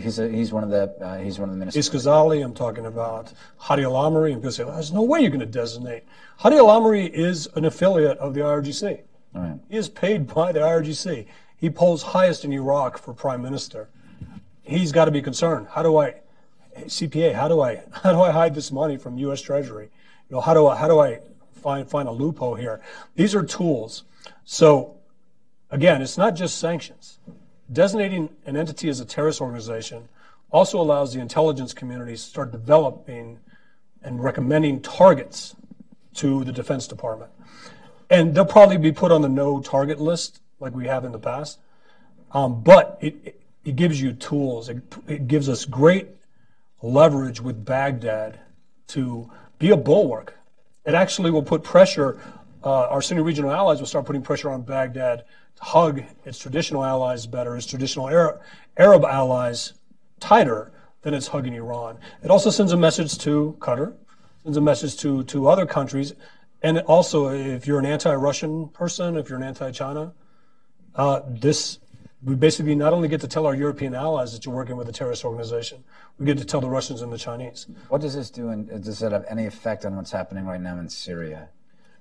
[0.02, 1.90] he's a, he's one of the uh, he's one of the ministers.
[1.90, 4.32] Qais Khazali, I'm talking about Hadi Al Amri.
[4.32, 6.04] And people say, well, there's no way you're going to designate.
[6.38, 9.02] Hadi Al Amri is an affiliate of the IRGC.
[9.36, 9.60] All right.
[9.70, 11.28] He is paid by the IRGC.
[11.58, 13.90] He polls highest in Iraq for prime minister.
[14.64, 15.68] He's got to be concerned.
[15.72, 16.16] How do I,
[16.78, 17.34] CPA?
[17.34, 19.42] How do I how do I hide this money from U.S.
[19.42, 19.90] Treasury?
[20.30, 21.20] You know, how do I how do I
[21.54, 22.82] find find a loophole here?
[23.16, 24.04] These are tools.
[24.46, 24.98] So,
[25.72, 27.20] again, it's not just sanctions.
[27.72, 30.10] Designating an entity as a terrorist organization
[30.52, 33.40] also allows the intelligence community to start developing
[34.04, 35.56] and recommending targets
[36.16, 37.32] to the Defense Department.
[38.10, 41.20] And they'll probably be put on the no target list like we have in the
[41.20, 41.60] past.
[42.34, 44.70] Um, but it, it, gives you tools.
[44.70, 46.08] It, it gives us great
[46.82, 48.40] leverage with Baghdad
[48.88, 50.38] to be a bulwark.
[50.86, 52.20] It actually will put pressure.
[52.64, 56.84] Uh, our Sunni regional allies will start putting pressure on Baghdad to hug its traditional
[56.84, 58.42] allies better, its traditional Arab,
[58.78, 59.74] Arab allies
[60.20, 61.98] tighter than it's hugging Iran.
[62.24, 63.96] It also sends a message to Qatar,
[64.44, 66.14] sends a message to, to other countries.
[66.62, 70.14] And also, if you're an anti-Russian person, if you're an anti-China,
[70.96, 71.80] uh, this
[72.24, 74.92] we basically not only get to tell our European allies that you're working with a
[74.92, 75.84] terrorist organization,
[76.20, 77.66] we get to tell the Russians and the Chinese.
[77.90, 78.50] What does this do?
[78.50, 81.50] And does it have any effect on what's happening right now in Syria?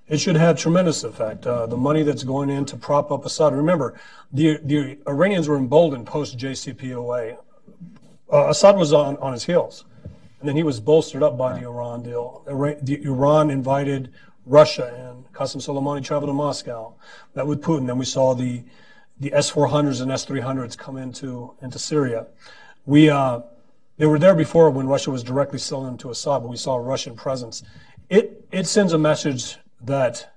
[0.07, 1.47] It should have tremendous effect.
[1.47, 3.53] Uh, the money that's going in to prop up Assad.
[3.53, 3.99] Remember,
[4.33, 7.37] the the Iranians were emboldened post JCPOA.
[8.31, 9.85] Uh, Assad was on, on his heels,
[10.39, 12.43] and then he was bolstered up by the Iran deal.
[12.47, 14.11] Ira- the, Iran invited
[14.45, 16.93] Russia, and Qasem Soleimani traveled to Moscow.
[17.35, 17.87] Met with Putin.
[17.87, 18.63] Then we saw the
[19.19, 22.27] the S-400s and S-300s come into into Syria.
[22.85, 23.41] We uh,
[23.97, 26.75] they were there before when Russia was directly selling them to Assad, but we saw
[26.75, 27.63] a Russian presence.
[28.09, 30.33] It it sends a message that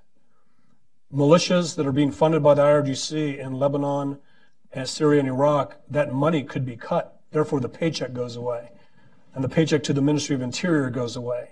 [1.13, 4.19] militias that are being funded by the IRGC in Lebanon
[4.73, 7.21] and Syria and Iraq, that money could be cut.
[7.31, 8.71] Therefore, the paycheck goes away.
[9.35, 11.51] And the paycheck to the Ministry of Interior goes away.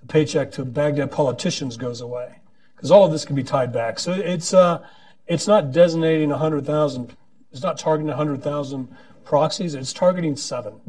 [0.00, 2.36] The paycheck to Baghdad politicians goes away.
[2.76, 3.98] Because all of this can be tied back.
[3.98, 4.84] So it's, uh,
[5.26, 7.16] it's not designating 100,000,
[7.52, 8.88] it's not targeting 100,000
[9.24, 10.80] proxies, it's targeting seven.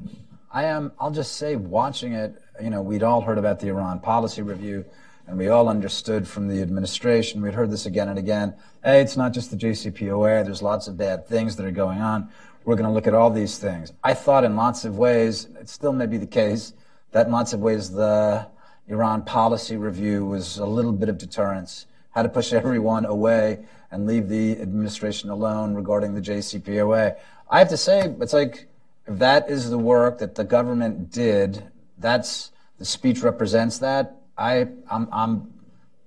[0.52, 4.00] I am, I'll just say, watching it, you know, we'd all heard about the Iran
[4.00, 4.86] policy review
[5.30, 9.16] and we all understood from the administration, we'd heard this again and again, hey, it's
[9.16, 12.30] not just the JCPOA, there's lots of bad things that are going on.
[12.66, 13.94] We're going to look at all these things.
[14.04, 16.74] I thought in lots of ways, it still may be the case,
[17.12, 18.48] that in lots of ways the
[18.88, 23.60] Iran policy review was a little bit of deterrence, how to push everyone away
[23.92, 27.18] and leave the administration alone regarding the JCPOA.
[27.52, 28.66] I have to say, it's like,
[29.06, 31.70] if that is the work that the government did,
[32.00, 35.54] that's, the speech represents that, I, I'm, I'm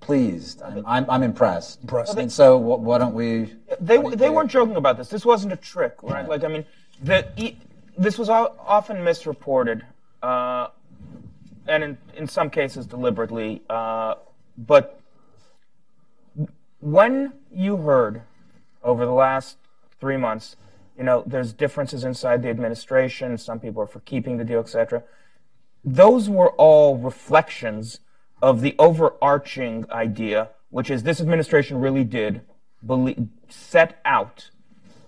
[0.01, 0.61] pleased.
[0.63, 1.81] I'm, I'm, I'm impressed.
[1.81, 2.17] Impressed.
[2.17, 3.53] And so, wh- why don't we?
[3.79, 5.09] They don't they weren't joking about this.
[5.09, 6.27] This wasn't a trick, right?
[6.27, 6.65] Like I mean,
[7.01, 7.57] the e-
[7.97, 9.85] this was often misreported,
[10.21, 10.67] uh,
[11.67, 13.61] and in in some cases deliberately.
[13.69, 14.15] Uh,
[14.57, 14.99] but
[16.79, 18.23] when you heard
[18.83, 19.57] over the last
[19.99, 20.55] three months,
[20.97, 23.37] you know, there's differences inside the administration.
[23.37, 25.03] Some people are for keeping the deal, etc.
[25.85, 27.99] Those were all reflections
[28.43, 32.41] of the overarching idea, which is this administration really did
[32.85, 33.15] belie-
[33.47, 34.49] set out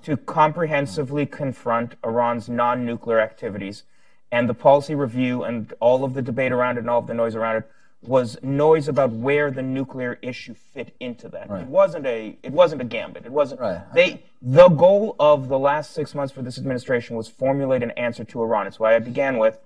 [0.03, 3.83] to comprehensively confront Iran's non nuclear activities.
[4.31, 7.13] And the policy review and all of the debate around it and all of the
[7.13, 7.69] noise around it
[8.01, 11.49] was noise about where the nuclear issue fit into that.
[11.49, 13.25] It wasn't a it wasn't a gambit.
[13.25, 13.81] It wasn't Right.
[13.93, 18.23] they the goal of the last six months for this administration was formulate an answer
[18.23, 18.67] to Iran.
[18.67, 19.57] It's why I began with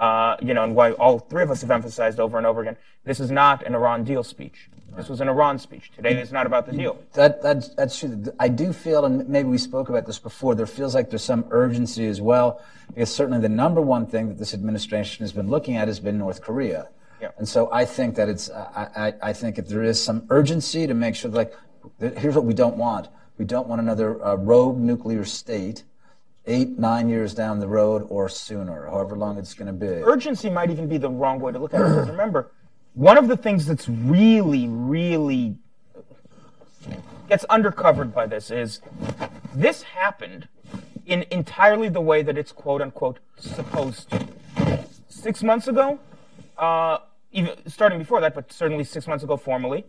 [0.00, 2.76] uh, you know, and why all three of us have emphasized over and over again,
[3.04, 4.68] this is not an Iran deal speech.
[4.96, 5.92] This was an Iran speech.
[5.94, 6.98] Today it's not about the deal.
[7.12, 8.24] That, that's, that's true.
[8.40, 11.44] I do feel, and maybe we spoke about this before, there feels like there's some
[11.50, 15.76] urgency as well, because certainly the number one thing that this administration has been looking
[15.76, 16.88] at has been North Korea.
[17.20, 17.28] Yeah.
[17.38, 18.88] And so I think that it's, I,
[19.22, 21.54] I, I think if there is some urgency to make sure, like,
[22.00, 23.08] here's what we don't want.
[23.38, 25.84] We don't want another uh, rogue nuclear state
[26.46, 29.86] eight, nine years down the road or sooner, however long it's going to be.
[29.86, 31.84] urgency might even be the wrong way to look at it.
[31.84, 32.50] Because remember,
[32.94, 35.56] one of the things that's really, really
[37.28, 38.80] gets undercovered by this is
[39.54, 40.48] this happened
[41.06, 44.26] in entirely the way that it's quote unquote supposed to.
[45.08, 45.98] Six months ago,
[46.56, 46.98] uh,
[47.32, 49.84] even starting before that, but certainly six months ago formally,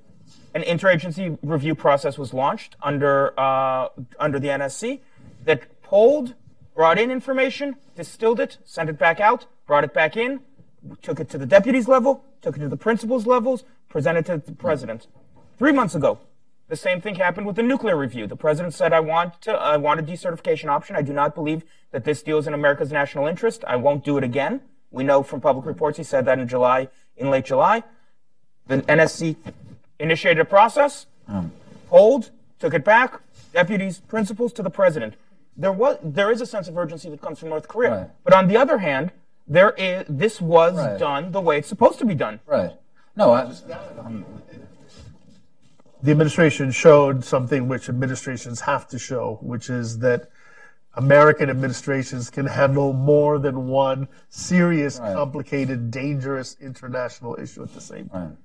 [0.54, 3.90] an interagency review process was launched under uh,
[4.20, 5.00] under the NSC
[5.46, 6.36] that polled,
[6.82, 10.40] brought in information, distilled it, sent it back out, brought it back in,
[11.04, 14.52] took it to the deputies level, took it to the principals levels, presented it to
[14.52, 15.06] the president.
[15.60, 16.18] Three months ago,
[16.70, 18.26] the same thing happened with the nuclear review.
[18.26, 20.96] The president said, "I want to, I want a decertification option.
[20.96, 21.62] I do not believe
[21.92, 23.64] that this deal is in America's national interest.
[23.68, 26.90] I won't do it again." We know from public reports he said that in July,
[27.16, 27.84] in late July.
[28.66, 29.36] The NSC
[30.00, 31.52] initiated a process, um.
[31.90, 33.20] hold, took it back,
[33.54, 35.14] deputies, principals to the president.
[35.62, 37.92] There was, there is a sense of urgency that comes from North Korea.
[37.92, 38.10] Right.
[38.24, 39.12] But on the other hand,
[39.48, 40.98] there is, this was Right.
[40.98, 42.40] done the way it's supposed to be done.
[42.48, 42.72] Right.
[43.16, 43.42] No, I,
[44.00, 44.26] um,
[46.02, 50.30] the administration showed something which administrations have to show, which is that
[50.96, 55.14] American administrations can handle more than one serious, Right.
[55.14, 58.38] complicated, dangerous international issue at the same time.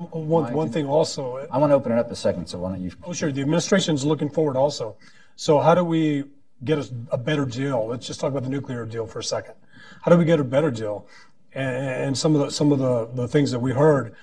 [0.00, 0.10] right.
[0.12, 2.82] One, one thing also, I want to open it up a second, so why don't
[2.82, 2.90] you?
[3.04, 3.32] Oh, sure.
[3.32, 4.96] The administration's looking forward also.
[5.36, 6.24] So how do we
[6.64, 7.86] get a, a better deal?
[7.86, 9.54] Let's just talk about the nuclear deal for a second.
[10.02, 11.06] How do we get a better deal?
[11.52, 14.14] And, and some of the some of the, the things that we heard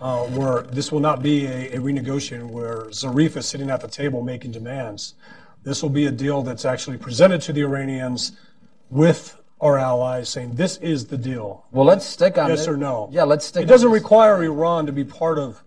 [0.00, 3.88] uh, were this will not be a, a renegotiation where Zarif is sitting at the
[3.88, 5.14] table making demands.
[5.64, 8.32] This will be a deal that's actually presented to the Iranians
[8.90, 11.64] with our allies, saying this is the deal.
[11.72, 12.70] Well, let's stick on Yes it.
[12.70, 13.08] or no?
[13.10, 13.62] Yeah, let's stick.
[13.62, 14.02] It doesn't this.
[14.02, 15.62] require Iran to be part of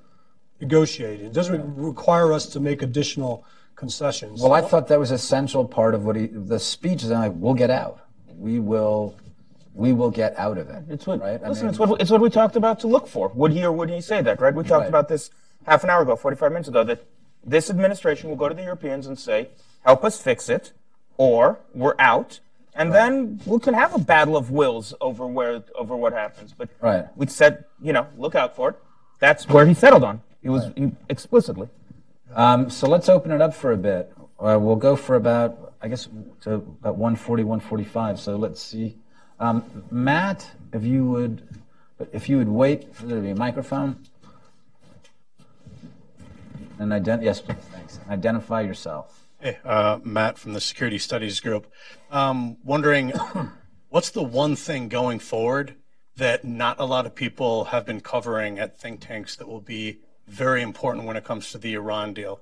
[0.62, 1.26] negotiating.
[1.26, 3.44] It doesn't require us to make additional
[3.78, 4.42] concessions.
[4.42, 7.32] Well, I thought that was a central part of what he, the speech is like,
[7.36, 8.00] we'll get out.
[8.38, 9.16] We will,
[9.74, 10.84] we will get out of it.
[10.90, 11.40] It's what, right?
[11.42, 13.30] I mean- it's, what, it's what we talked about to look for.
[13.30, 14.54] Would he or would he say that, right?
[14.54, 14.90] We talked Right.
[14.90, 15.30] about this
[15.66, 17.04] half an hour ago, 45 minutes ago, that
[17.46, 19.50] this administration will go to the Europeans and say,
[19.86, 20.74] help us fix it,
[21.18, 22.40] or we're out.
[22.76, 26.54] And then we can have a battle of wills over where over what happens.
[26.56, 27.06] But Right.
[27.16, 28.76] we said, you know, look out for it.
[29.20, 30.22] That's where he settled on.
[30.44, 31.70] He was he, explicitly.
[32.38, 34.14] Um, so let's open it up for a bit.
[34.40, 36.08] Uh, we'll go for about, I guess,
[36.42, 38.20] to about 140, 145.
[38.20, 38.96] So let's see.
[39.40, 41.42] Um, Matt, if you would,
[42.14, 44.06] if you would wait for there to be a microphone.
[46.78, 48.00] And ident- yes, please, thanks.
[48.08, 49.28] Identify yourself.
[49.40, 51.66] Hey, uh, Matt from the Security Studies Group.
[52.12, 53.14] Um, wondering,
[53.90, 55.74] what's the one thing going forward
[56.18, 60.02] that not a lot of people have been covering at think tanks that will be
[60.28, 62.40] very important when it comes to the Iran deal?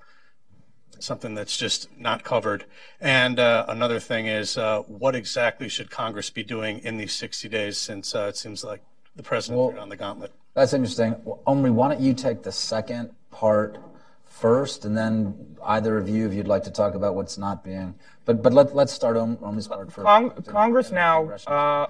[1.00, 2.66] Something that's just not covered.
[3.02, 7.50] And uh, another thing is, uh, what exactly should Congress be doing in these 60
[7.50, 8.82] days since uh, it seems like
[9.16, 10.32] the president Well- on the gauntlet?
[10.54, 11.18] That's interesting.
[11.26, 13.78] Well, Omri, why don't you take the second part
[14.24, 17.94] first, and then either of you, if you'd like to talk about what's not being.
[18.24, 20.06] But but let let's start Om- Omri's part first.
[20.06, 21.88] Cong- Congress now, uh,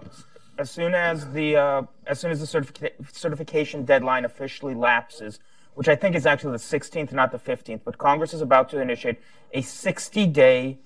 [0.58, 5.40] as soon as the uh, as soon as the certifica- certification deadline officially lapses,
[5.76, 8.82] which I think is actually the 16th, not the 15th, but Congress is about to
[8.82, 9.18] initiate
[9.54, 10.80] a 60-day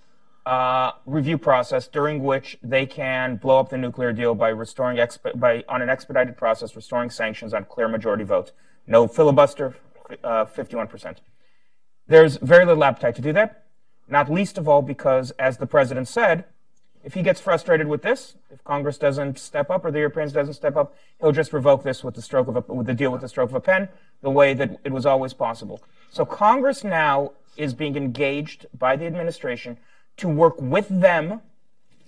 [0.46, 5.40] uh, review process during which they can blow up the nuclear deal by restoring exp-
[5.40, 8.52] by on an expedited process, restoring sanctions on clear majority votes.
[8.88, 9.76] No filibuster,
[10.24, 11.18] uh, 51%.
[12.08, 13.66] There's very little appetite to do that,
[14.08, 16.46] not least of all because, as the president said,
[17.04, 20.56] if he gets frustrated with this, if Congress doesn't step up or the Europeans doesn't
[20.56, 23.22] step up, he'll just revoke this with the stroke of a, with the deal with
[23.22, 23.88] the stroke of a pen,
[24.22, 25.82] the way that it was always possible.
[26.10, 29.78] So Congress now is being engaged by the administration
[30.18, 31.42] to work with them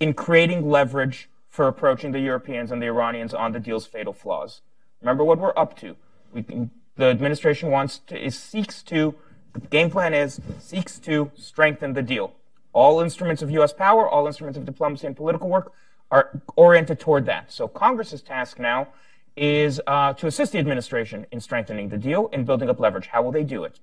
[0.00, 4.62] in creating leverage for approaching the Europeans and the Iranians on the deal's fatal flaws.
[5.00, 5.96] Remember what we're up to.
[6.32, 9.14] We can, the administration wants to is seeks to
[9.52, 12.34] the game plan is seeks to strengthen the deal.
[12.72, 13.72] All instruments of U.S.
[13.72, 15.72] power, all instruments of diplomacy and political work
[16.10, 17.52] are oriented toward that.
[17.52, 18.88] So Congress's task now
[19.36, 23.06] is uh, to assist the administration in strengthening the deal and building up leverage.
[23.06, 23.80] How will they do it?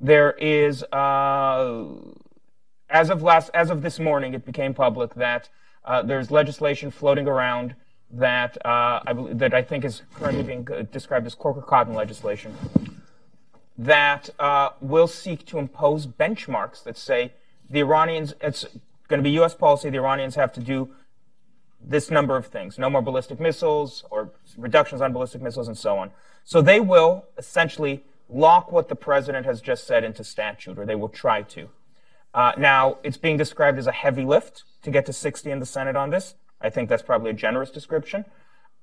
[0.00, 1.84] There is, uh,
[2.88, 5.48] as of last, as of this morning, it became public that
[5.84, 7.74] uh, there's legislation floating around
[8.10, 12.54] that uh, I believe, that I think is currently being described as Corker Cotton legislation
[13.78, 17.32] that uh, will seek to impose benchmarks that say
[17.68, 18.64] the Iranians, it's
[19.08, 19.54] going to be U.S.
[19.54, 20.90] policy, the Iranians have to do
[21.88, 25.96] this number of things no more ballistic missiles or reductions on ballistic missiles and so
[25.96, 26.10] on.
[26.44, 30.94] So they will essentially lock what the president has just said into statute, or they
[30.94, 31.68] will try to.
[32.34, 35.66] Uh, now, it's being described as a heavy lift to get to 60 in the
[35.66, 36.34] Senate on this.
[36.60, 38.24] I think that's probably a generous description.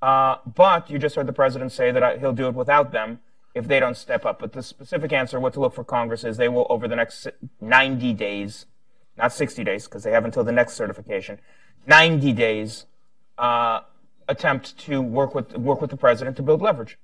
[0.01, 3.19] Uh, but you just heard the president say that he'll do it without them
[3.53, 4.39] if they don't step up.
[4.39, 7.27] But the specific answer, what to look for Congress, is they will, over the next
[7.61, 8.65] 90 days,
[9.17, 11.39] not 60 days, because they have until the next certification,
[11.85, 12.85] 90 days,
[13.37, 13.81] uh,
[14.27, 16.97] attempt to work with work with the president to build leverage.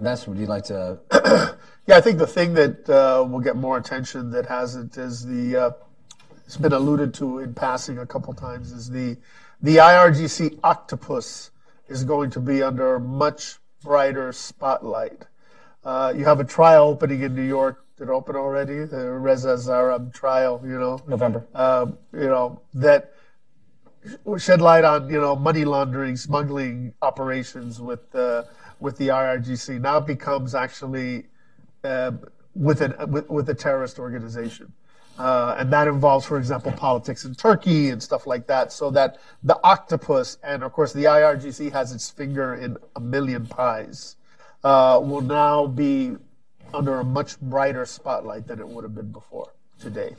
[0.00, 0.98] Vess, would you like to?
[1.86, 5.56] Yeah, I think the thing that uh, will get more attention that hasn't is the
[5.56, 5.70] uh,
[6.44, 9.16] it's been alluded to in passing a couple times is the
[9.62, 11.52] the IRGC octopus
[11.88, 15.26] is going to be under much brighter spotlight.
[15.84, 17.84] Uh, you have a trial opening in New York.
[17.96, 18.84] Did it open already?
[18.84, 21.46] The Reza Zarrab trial, you know, November.
[21.54, 23.12] um, you know that
[24.38, 28.44] shed light on you know money laundering, smuggling operations with uh,
[28.80, 29.80] with the IRGC.
[29.80, 31.26] Now it becomes actually
[31.84, 32.20] um
[32.54, 34.72] with an with, with a terrorist organization.
[35.18, 38.70] Uh, and that involves, for example, politics in Turkey and stuff like that.
[38.70, 43.46] So that the octopus, and of course the IRGC has its finger in a million
[43.46, 44.16] pies,
[44.62, 46.16] uh, will now be
[46.74, 50.14] under a much brighter spotlight than it would have been before today.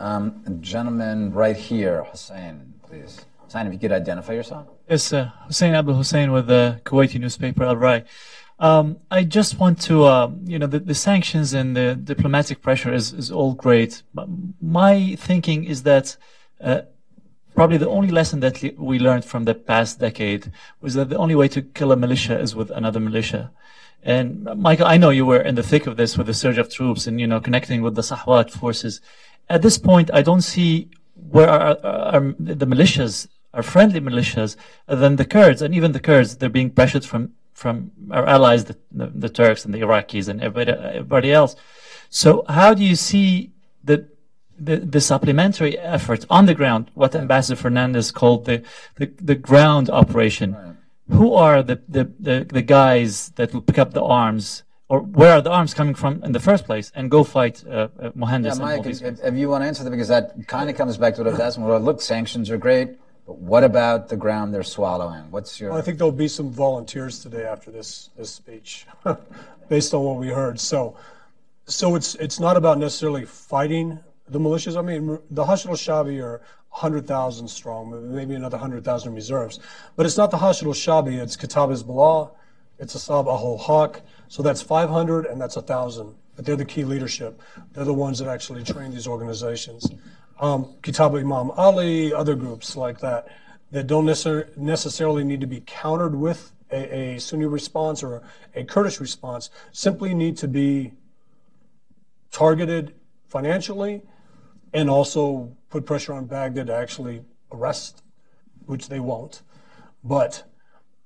[0.00, 3.26] Um, gentleman right here, Hussein, please.
[3.56, 4.66] If you could identify yourself.
[4.88, 8.02] Yes, uh, Hussein Abdul Hussein with the Kuwaiti newspaper Al Rai.
[8.58, 12.92] Um, I just want to, uh, you know, the, the sanctions and the diplomatic pressure
[12.92, 14.02] is, is all great.
[14.12, 14.28] But
[14.60, 16.16] my thinking is that
[16.60, 16.82] uh,
[17.54, 21.36] probably the only lesson that we learned from the past decade was that the only
[21.36, 23.52] way to kill a militia is with another militia.
[24.02, 26.70] And Michael, I know you were in the thick of this with the surge of
[26.70, 29.00] troops and, you know, connecting with the Sahwat forces.
[29.48, 34.56] At this point, I don't see where are, are, are the militias, our friendly militias,
[34.86, 35.62] than the Kurds.
[35.62, 39.64] And even the Kurds, they're being pressured from, from our allies, the, the, the Turks
[39.64, 41.56] and the Iraqis and everybody, everybody else.
[42.10, 43.52] So how do you see
[43.82, 44.08] the,
[44.58, 48.62] the, the supplementary effort on the ground, what Ambassador Fernandez called the,
[48.96, 50.78] the, the ground operation?
[51.10, 54.62] Who are the, the, the, the guys that will pick up the arms,
[54.94, 57.70] or where are the arms coming from in the first place, and go fight uh,
[57.70, 60.08] uh, Yeah, Muhandis and all Mike, these if, if you want to answer that, because
[60.08, 61.64] that kind of comes back to what I was asking.
[61.64, 62.88] Well, look, sanctions are great,
[63.26, 65.24] but what about the ground they're swallowing?
[65.30, 65.70] What's your?
[65.70, 68.86] Well, I think there'll be some volunteers today after this this speech,
[69.68, 70.60] based on what we heard.
[70.60, 70.96] So,
[71.66, 76.40] so it's it's not about necessarily fighting the militias, I mean, the Hashd al-Shabi are
[76.70, 79.60] 100,000 strong, maybe another 100,000 reserves.
[79.96, 82.30] But it's not the Hashd al-Shabi, it's Kata'ib Hezbollah,
[82.78, 84.02] it's Asa'ib Ahl Haq.
[84.28, 86.14] So that's 500 and that's 1,000.
[86.36, 87.40] But they're the key leadership.
[87.72, 89.88] They're the ones that actually train these organizations.
[90.40, 93.28] Um, Kata'ib Imam Ali, other groups like that,
[93.70, 98.22] that don't necessar- necessarily need to be countered with a, a Sunni response or
[98.54, 100.92] a Kurdish response, simply need to be
[102.32, 102.94] targeted
[103.28, 104.02] financially
[104.72, 107.22] and also put pressure on Baghdad to actually
[107.52, 108.02] arrest,
[108.66, 109.42] which they won't.
[110.02, 110.44] But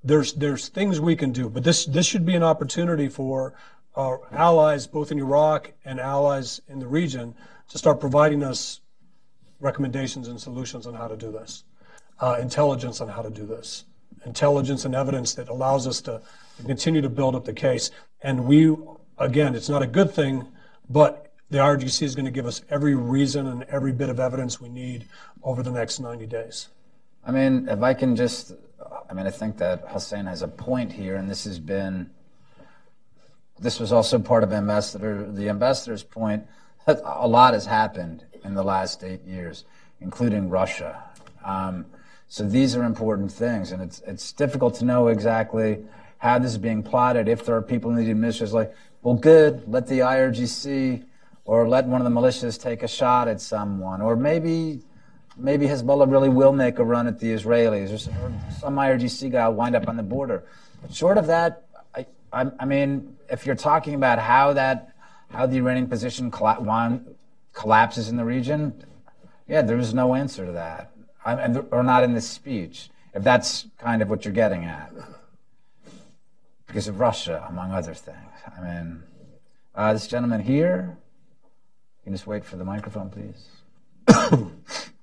[0.03, 1.49] there's there's things we can do.
[1.49, 3.53] But this this should be an opportunity for
[3.95, 7.35] our allies, both in Iraq and allies in the region,
[7.69, 8.81] to start providing us
[9.59, 11.63] recommendations and solutions on how to do this,
[12.19, 13.85] uh, intelligence on how to do this,
[14.25, 16.21] intelligence and evidence that allows us to,
[16.65, 17.89] continue to build up the case.
[18.21, 18.75] And we,
[19.17, 20.45] again, it's not a good thing,
[20.89, 24.59] but the IRGC is going to give us every reason and every bit of evidence
[24.59, 25.05] we need
[25.41, 26.67] over the next 90 days.
[27.25, 28.51] I mean, if I can just,
[29.09, 32.09] I mean, I think that Hussein has a point here, and this has been,
[33.59, 36.45] this was also part of ambassador, the ambassador's point.
[36.87, 39.65] A lot has happened in the last eight years,
[39.99, 41.03] including Russia.
[41.43, 41.85] Um,
[42.27, 45.83] so these are important things, and it's it's difficult to know exactly
[46.19, 47.27] how this is being plotted.
[47.27, 51.05] If there are people in the administration like, well, good, let the IRGC
[51.45, 54.81] or let one of the militias take a shot at someone, or maybe
[55.39, 59.55] maybe Hezbollah really will make a run at the Israelis, or some IRGC guy will
[59.55, 60.43] wind up on the border.
[60.91, 61.65] Short of that,
[61.95, 64.93] I, I, I mean, if you're talking about how that
[65.29, 67.01] how the Iranian position colla-
[67.53, 68.83] collapses in the region,
[69.47, 70.91] yeah, there is no answer to that,
[71.23, 72.89] I, or not in this speech.
[73.13, 74.91] If that's kind of what you're getting at,
[76.67, 78.17] because of Russia, among other things.
[78.57, 79.03] I mean,
[79.75, 80.97] uh, this gentleman here
[82.03, 83.47] can just wait for the microphone, please.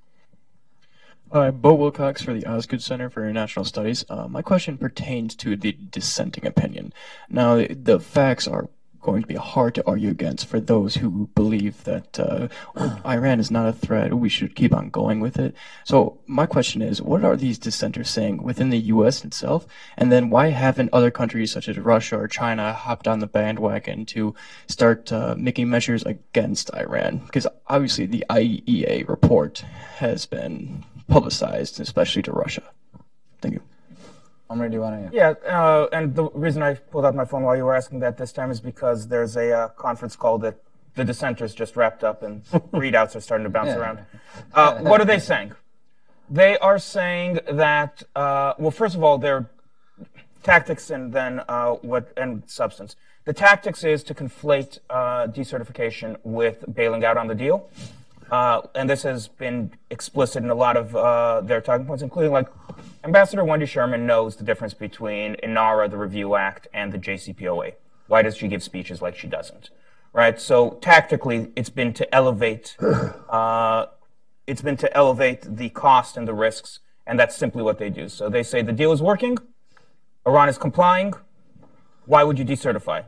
[1.32, 4.04] Hi, Bo Wilcox for the Osgood Center for International Studies.
[4.08, 6.92] Uh, my question pertains to the dissenting opinion.
[7.28, 8.68] Now, the, the facts are
[9.06, 12.48] going to be hard to argue against for those who believe that uh,
[13.06, 14.12] Iran is not a threat.
[14.12, 15.54] We should keep on going with it.
[15.84, 19.24] So my question is, what are these dissenters saying within the U.S.
[19.24, 19.64] itself?
[19.96, 24.04] And then why haven't other countries such as Russia or China hopped on the bandwagon
[24.06, 24.34] to
[24.66, 27.18] start uh, making measures against Iran?
[27.18, 29.58] Because obviously the IAEA report
[29.98, 32.64] has been publicized, especially to Russia.
[33.40, 33.62] Thank you.
[34.48, 35.16] Omri, do you want to?
[35.16, 38.16] Yeah, uh, and the reason I pulled out my phone while you were asking that
[38.16, 40.56] this time is because there's a uh, conference call that
[40.94, 43.76] the dissenters just wrapped up and readouts are starting to bounce yeah.
[43.76, 43.98] around.
[44.54, 45.52] Uh, what are they saying?
[46.30, 49.48] They are saying that, uh, well, first of all, their
[50.42, 52.96] tactics and then uh, what and substance.
[53.24, 57.68] The tactics is to conflate uh, decertification with bailing out on the deal.
[58.30, 62.32] Uh, and this has been explicit in a lot of uh, their talking points, including
[62.32, 62.48] like
[63.04, 67.74] Ambassador Wendy Sherman knows the difference between INARA, the Review Act, and the JCPOA.
[68.08, 69.70] Why does she give speeches like she doesn't?
[70.12, 70.40] Right.
[70.40, 72.76] So tactically, it's been to elevate.
[73.28, 73.86] Uh,
[74.46, 78.08] it's been to elevate the cost and the risks, and that's simply what they do.
[78.08, 79.36] So they say the deal is working,
[80.24, 81.14] Iran is complying.
[82.04, 83.06] Why would you decertify?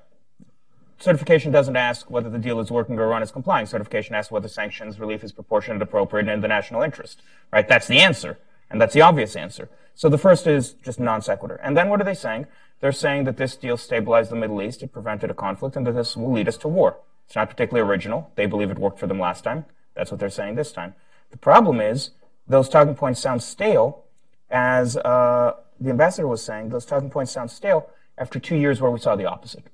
[0.99, 3.67] Certification doesn't ask whether the deal is working or Iran is complying.
[3.67, 7.23] Certification asks whether sanctions relief is proportionate, appropriate, and in the national interest.
[7.53, 7.67] Right?
[7.67, 8.39] That's the answer.
[8.71, 9.69] And that's the obvious answer.
[9.95, 11.57] So the first is just non sequitur.
[11.57, 12.47] And then what are they saying?
[12.81, 15.93] They're saying that this deal stabilized the Middle East, it prevented a conflict, and that
[15.93, 16.99] this will lead us to war.
[17.27, 18.31] It's not particularly original.
[18.37, 19.65] They believe it worked for them last time.
[19.95, 20.95] That's what they're saying this time.
[21.31, 22.11] The problem is
[22.47, 24.05] those talking points sound stale,
[24.51, 26.69] as uh, the ambassador was saying.
[26.69, 29.65] Those talking points sound stale after two years where we saw the opposite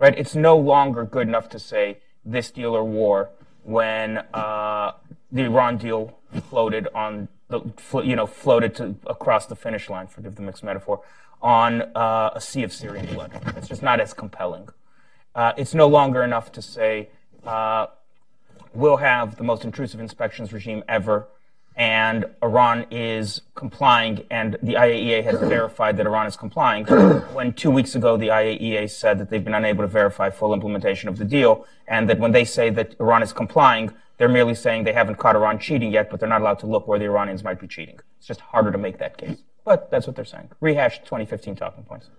[0.00, 0.18] right?
[0.18, 3.30] It's no longer good enough to say this deal or war
[3.62, 4.92] when uh,
[5.30, 6.18] the Iran deal
[6.48, 7.60] floated on the,
[8.02, 10.06] you know, floated to across the finish line.
[10.06, 11.02] Forgive the mixed metaphor
[11.42, 13.30] on uh, a sea of Syrian blood.
[13.56, 14.68] It's just not as compelling.
[15.34, 17.10] Uh, it's no longer enough to say
[17.44, 17.86] uh,
[18.74, 21.28] we'll have the most intrusive inspections regime ever
[21.76, 26.84] and Iran is complying, and the IAEA has verified that Iran is complying.
[27.32, 31.08] when two weeks ago the IAEA said that they've been unable to verify full implementation
[31.08, 34.84] of the deal, and that when they say that Iran is complying, they're merely saying
[34.84, 37.42] they haven't caught Iran cheating yet, but they're not allowed to look where the Iranians
[37.42, 37.98] might be cheating.
[38.18, 39.38] It's just harder to make that case.
[39.64, 40.50] But that's what they're saying.
[40.60, 42.10] Rehash 2015 talking points.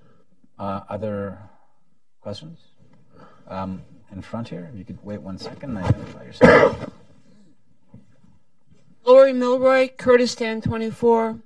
[0.58, 1.38] Uh, other
[2.22, 2.60] questions?
[3.48, 6.92] Um, in front here, if you could wait one second, and identify yourself.
[9.06, 11.40] Laurie Mylroie, Kurdistan 24.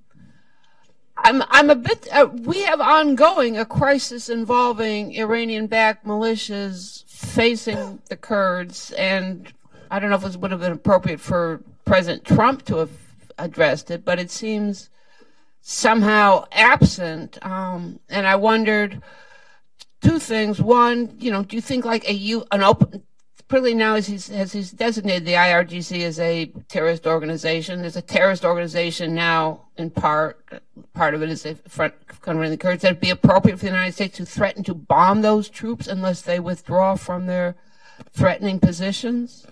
[1.18, 2.08] I'm I'm a bit.
[2.12, 9.52] Uh, we have ongoing a crisis involving Iranian-backed militias facing the Kurds, and
[9.90, 12.92] I don't know if it would have been appropriate for President Trump to have
[13.38, 14.90] addressed it, but it seems
[15.62, 17.44] somehow absent.
[17.46, 19.02] Um, and I wondered
[20.02, 20.62] two things.
[20.62, 23.04] One, you know, do you think like a you an open
[23.48, 27.82] particularly now as he's as he's designated the IRGC as a terrorist organization.
[27.82, 30.64] There's a terrorist organization now in part
[30.94, 32.84] part of it is a front covering the Kurds.
[32.84, 36.40] It'd be appropriate for the United States to threaten to bomb those troops unless they
[36.40, 37.56] withdraw from their
[38.12, 39.46] threatening positions.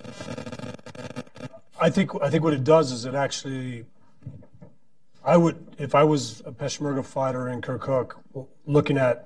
[1.80, 3.86] I think I think what it does is it actually.
[5.26, 8.16] I would, if I was a Peshmerga fighter in Kirkuk,
[8.66, 9.26] looking at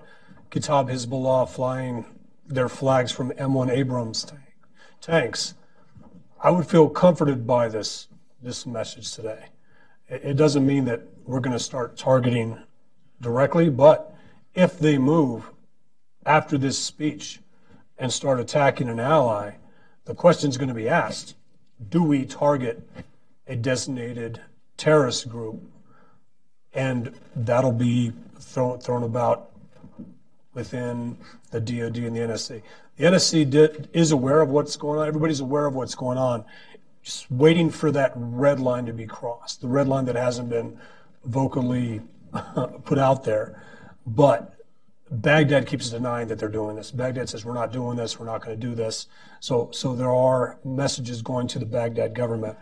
[0.52, 2.06] Kata'ib Hezbollah flying
[2.46, 4.32] their flags from M1 Abrams
[5.02, 5.54] tanks,
[6.42, 8.08] I would feel comforted by this
[8.42, 9.46] this message today.
[10.08, 12.60] It, doesn't mean that we're going to start targeting
[13.20, 14.16] directly, but
[14.54, 15.52] if they move
[16.26, 17.40] after this speech
[17.98, 19.54] and start attacking an ally,
[20.06, 21.36] the question is going to be asked:
[21.90, 22.88] Do we target
[23.48, 24.40] a designated
[24.78, 25.62] terrorist group?
[26.74, 29.50] And that'll be thrown thrown about
[30.54, 31.18] within
[31.52, 32.62] the DoD and the NSC.
[32.98, 35.08] The NSC did, is aware of what's going on.
[35.08, 36.44] Everybody's aware of what's going on.
[37.04, 40.78] Just waiting for that red line to be crossed, the red line that hasn't been
[41.24, 42.02] vocally
[42.86, 43.62] put out there.
[44.06, 44.56] But
[45.12, 46.92] Baghdad keeps denying that they're doing this.
[46.92, 48.20] Baghdad says we're not doing this.
[48.20, 49.08] We're not going to do this.
[49.40, 52.58] So, so there are messages going to the Baghdad government.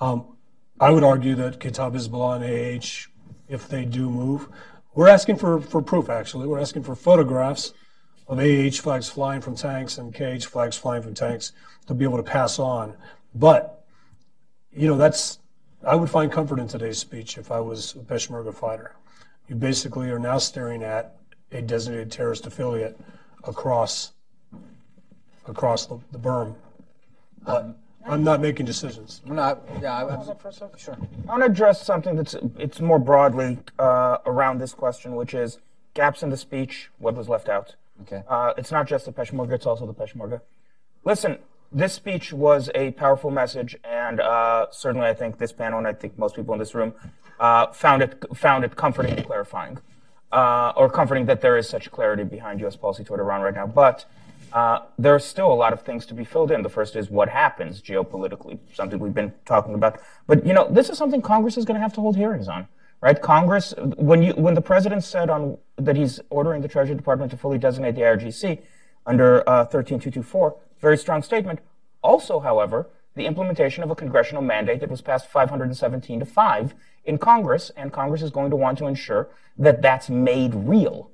[0.00, 0.36] Um,
[0.78, 3.08] I would argue that Kata'ib Hezbollah and AH,
[3.48, 4.48] if they do move,
[4.94, 6.08] we're asking for, for proof.
[6.08, 7.74] Actually, we're asking for photographs
[8.30, 11.52] of AH flags flying from tanks and KH flags flying from tanks
[11.86, 12.94] to be able to pass on.
[13.34, 13.84] But,
[14.72, 15.40] you know, that's,
[15.84, 18.94] I would find comfort in today's speech if I was a Peshmerga fighter.
[19.48, 21.16] You basically are now staring at
[21.50, 22.98] a designated terrorist affiliate
[23.42, 24.12] across
[25.46, 26.54] across the, the berm.
[27.44, 27.74] But
[28.06, 29.22] I'm not making decisions.
[29.26, 30.24] No, I- yeah, I, I,
[30.76, 30.96] sure.
[31.26, 35.58] I want to address something that's it's more broadly uh, around this question, which is
[35.94, 36.90] gaps in the speech.
[36.98, 37.74] What was left out?
[38.02, 38.22] Okay.
[38.28, 40.40] Uh, it's not just the Peshmerga; it's also the Peshmerga.
[41.04, 41.38] Listen,
[41.72, 45.92] this speech was a powerful message, and uh, certainly, I think this panel, and I
[45.92, 46.94] think most people in this room,
[47.38, 49.78] uh, found it found it comforting and clarifying,
[50.32, 52.76] uh, or comforting that there is such clarity behind U.S.
[52.76, 53.66] policy toward Iran right now.
[53.66, 54.04] But
[54.52, 56.62] uh, there are still a lot of things to be filled in.
[56.62, 60.00] The first is what happens geopolitically, something we've been talking about.
[60.26, 62.66] But you know, this is something Congress is going to have to hold hearings on,
[63.00, 63.20] right?
[63.20, 67.36] Congress, when you when the president said on that he's ordering the Treasury Department to
[67.36, 68.60] fully designate the IRGC
[69.06, 71.60] under uh, 13224, very strong statement.
[72.02, 76.74] Also, however, the implementation of a congressional mandate that was passed 517 to 5
[77.04, 79.28] in Congress, and Congress is going to want to ensure
[79.58, 81.10] that that's made real.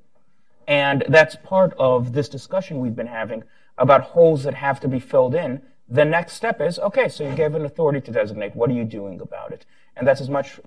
[0.68, 3.44] And that's part of this discussion we've been having
[3.78, 5.62] about holes that have to be filled in.
[5.88, 8.56] The next step is okay, so you gave an authority to designate.
[8.56, 9.64] What are you doing about it?
[9.97, 10.60] And that's as much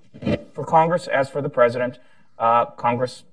[0.52, 1.98] for Congress as for the president.
[2.38, 3.24] Uh, Congress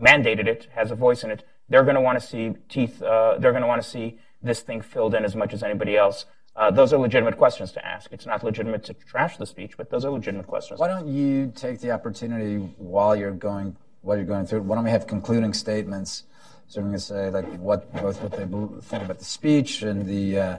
[0.00, 1.44] mandated it, has a voice in it.
[1.68, 4.60] They're going to want to see teeth, uh, they're going to want to see this
[4.60, 6.26] thing filled in as much as anybody else.
[6.54, 8.12] Uh, those are legitimate questions to ask.
[8.12, 10.80] It's not legitimate to trash the speech, but those are legitimate questions.
[10.80, 14.64] Why don't you take the opportunity while you're going while you're going through it?
[14.64, 16.22] Why don't we have concluding statements?
[16.68, 20.06] So I'm going to say like what both what they think about the speech and
[20.06, 20.58] the uh,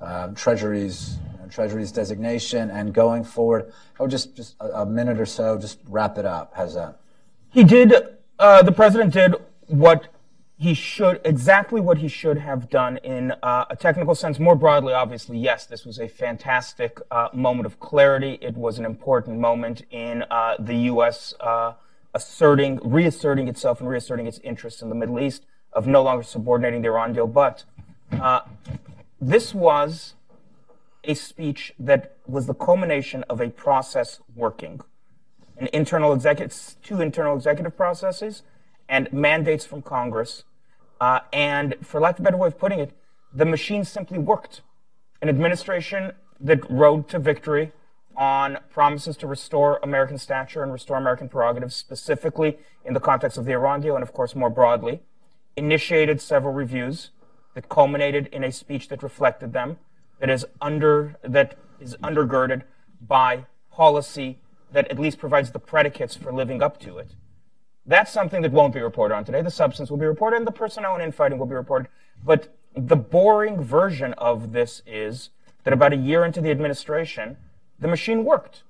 [0.00, 1.18] uh, Treasury's
[1.50, 3.72] Treasury's designation and going forward.
[3.98, 6.52] Oh, just just a, a minute or so, just wrap it up.
[6.56, 7.00] How's that?
[7.54, 7.94] He did,
[8.40, 9.36] uh, the president did
[9.68, 10.08] what
[10.56, 14.40] he should, exactly what he should have done in uh, a technical sense.
[14.40, 18.38] More broadly, obviously, yes, this was a fantastic uh, moment of clarity.
[18.40, 21.34] It was an important moment in uh, the U.S.
[21.38, 21.74] Uh,
[22.12, 26.82] asserting, reasserting itself and reasserting its interests in the Middle East, of no longer subordinating
[26.82, 27.28] the Iran deal.
[27.28, 27.64] But
[28.12, 28.40] uh,
[29.20, 30.14] this was
[31.04, 34.80] a speech that was the culmination of a process working
[35.56, 38.42] an internal executive, two internal executive processes,
[38.88, 40.44] and mandates from Congress.
[41.00, 42.92] Uh, and for lack of a better way of putting it,
[43.32, 44.62] the machine simply worked.
[45.22, 47.72] An administration that rode to victory
[48.16, 53.44] on promises to restore American stature and restore American prerogatives, specifically in the context of
[53.44, 55.00] the Iran deal, and of course more broadly,
[55.56, 57.10] initiated several reviews
[57.54, 59.78] that culminated in a speech that reflected them,
[60.20, 62.62] that is under that is undergirded
[63.06, 64.38] by policy
[64.72, 67.14] that at least provides the predicates for living up to it.
[67.86, 69.42] That's something that won't be reported on today.
[69.42, 71.88] The substance will be reported, and the personnel and infighting will be reported.
[72.24, 75.30] But the boring version of this is
[75.64, 77.36] that about a year into the administration,
[77.78, 78.62] the machine worked.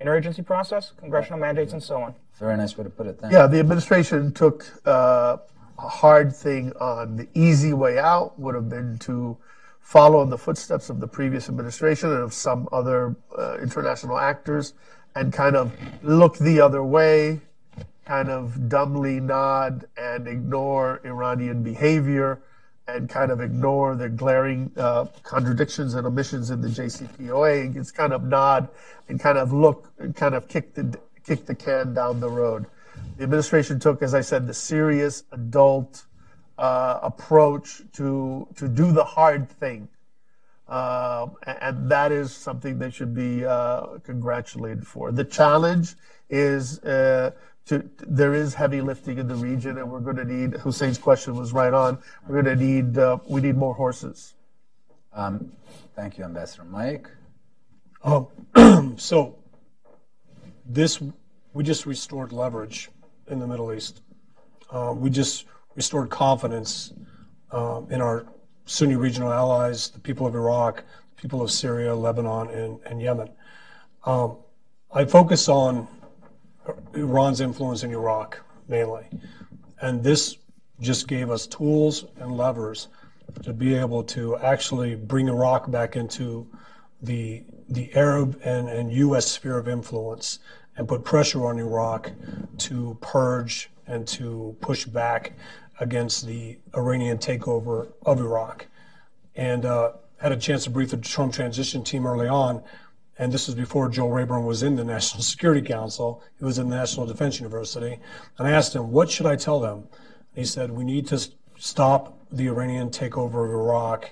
[0.00, 2.14] Interagency process, congressional mandates, and so on.
[2.38, 3.18] Very nice way to put it.
[3.20, 5.36] Thank Yeah, the administration took uh,
[5.78, 9.36] a hard thing on the easy way out would have been to
[9.80, 14.74] follow in the footsteps of the previous administration and of some other uh, international actors
[15.14, 17.40] and kind of look the other way,
[18.04, 22.40] kind of dumbly nod and ignore Iranian behavior
[22.86, 27.94] and kind of ignore the glaring uh, contradictions and omissions in the JCPOA and just
[27.94, 28.68] kind of nod
[29.08, 32.66] and kind of look and kind of kick the kick the can down the road.
[33.16, 36.04] The administration took, as I said, the serious adult
[36.60, 39.88] uh, approach to to do the hard thing,
[40.68, 45.10] uh, and that is something they should be uh, congratulated for.
[45.10, 45.94] The challenge
[46.28, 47.30] is uh,
[47.64, 50.54] to there is heavy lifting in the region, and we're going to need.
[50.54, 51.98] Hussein's question was right on.
[52.28, 54.34] We're going to need uh, we need more horses.
[55.14, 55.52] Um,
[55.96, 57.08] thank you, Ambassador Mike.
[58.04, 58.28] Um,
[58.98, 59.36] so
[60.66, 61.02] this
[61.54, 62.90] we just restored leverage
[63.28, 64.02] in the Middle East.
[64.70, 66.92] Uh, we just restored confidence
[67.52, 68.26] um, in our
[68.66, 70.84] Sunni regional allies, the people of Iraq,
[71.16, 73.30] people of Syria, Lebanon, and, and Yemen.
[74.04, 74.36] Um,
[74.92, 75.88] I focus on
[76.94, 79.04] Iran's influence in Iraq mainly.
[79.82, 80.36] And this
[80.80, 82.88] just gave us tools and levers
[83.42, 86.46] to be able to actually bring Iraq back into
[87.02, 89.26] the, the Arab and, and U.S.
[89.26, 90.38] sphere of influence
[90.76, 92.10] and put pressure on Iraq
[92.58, 95.32] to purge and to push back
[95.80, 98.66] against the Iranian takeover of Iraq.
[99.34, 102.62] And uh, had a chance to brief the Trump transition team early on.
[103.18, 106.22] And this was before Joel Rayburn was in the National Security Council.
[106.38, 107.98] He was in the National Defense University.
[108.38, 109.88] And I asked him, what should I tell them?
[110.34, 111.20] He said, we need to
[111.58, 114.10] stop the Iranian takeover of Iraq.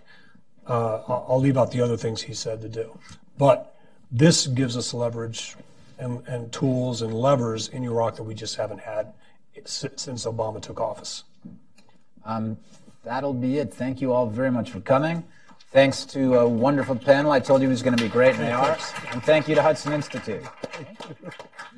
[0.67, 2.99] Uh, I'll leave out the other things he said to do.
[3.39, 3.77] But
[4.11, 5.57] this gives us leverage
[5.99, 9.13] and, and tools and levers in Iraq that we just haven't had
[9.67, 11.25] since Obama took office.
[12.25, 12.59] Um,
[13.05, 13.73] that'll be it.
[13.73, 15.25] Thank you all very much for coming.
[15.71, 17.31] Thanks to a wonderful panel.
[17.31, 18.79] I told you it was going to be great, and they are.
[19.13, 20.43] And thank you to Hudson Institute.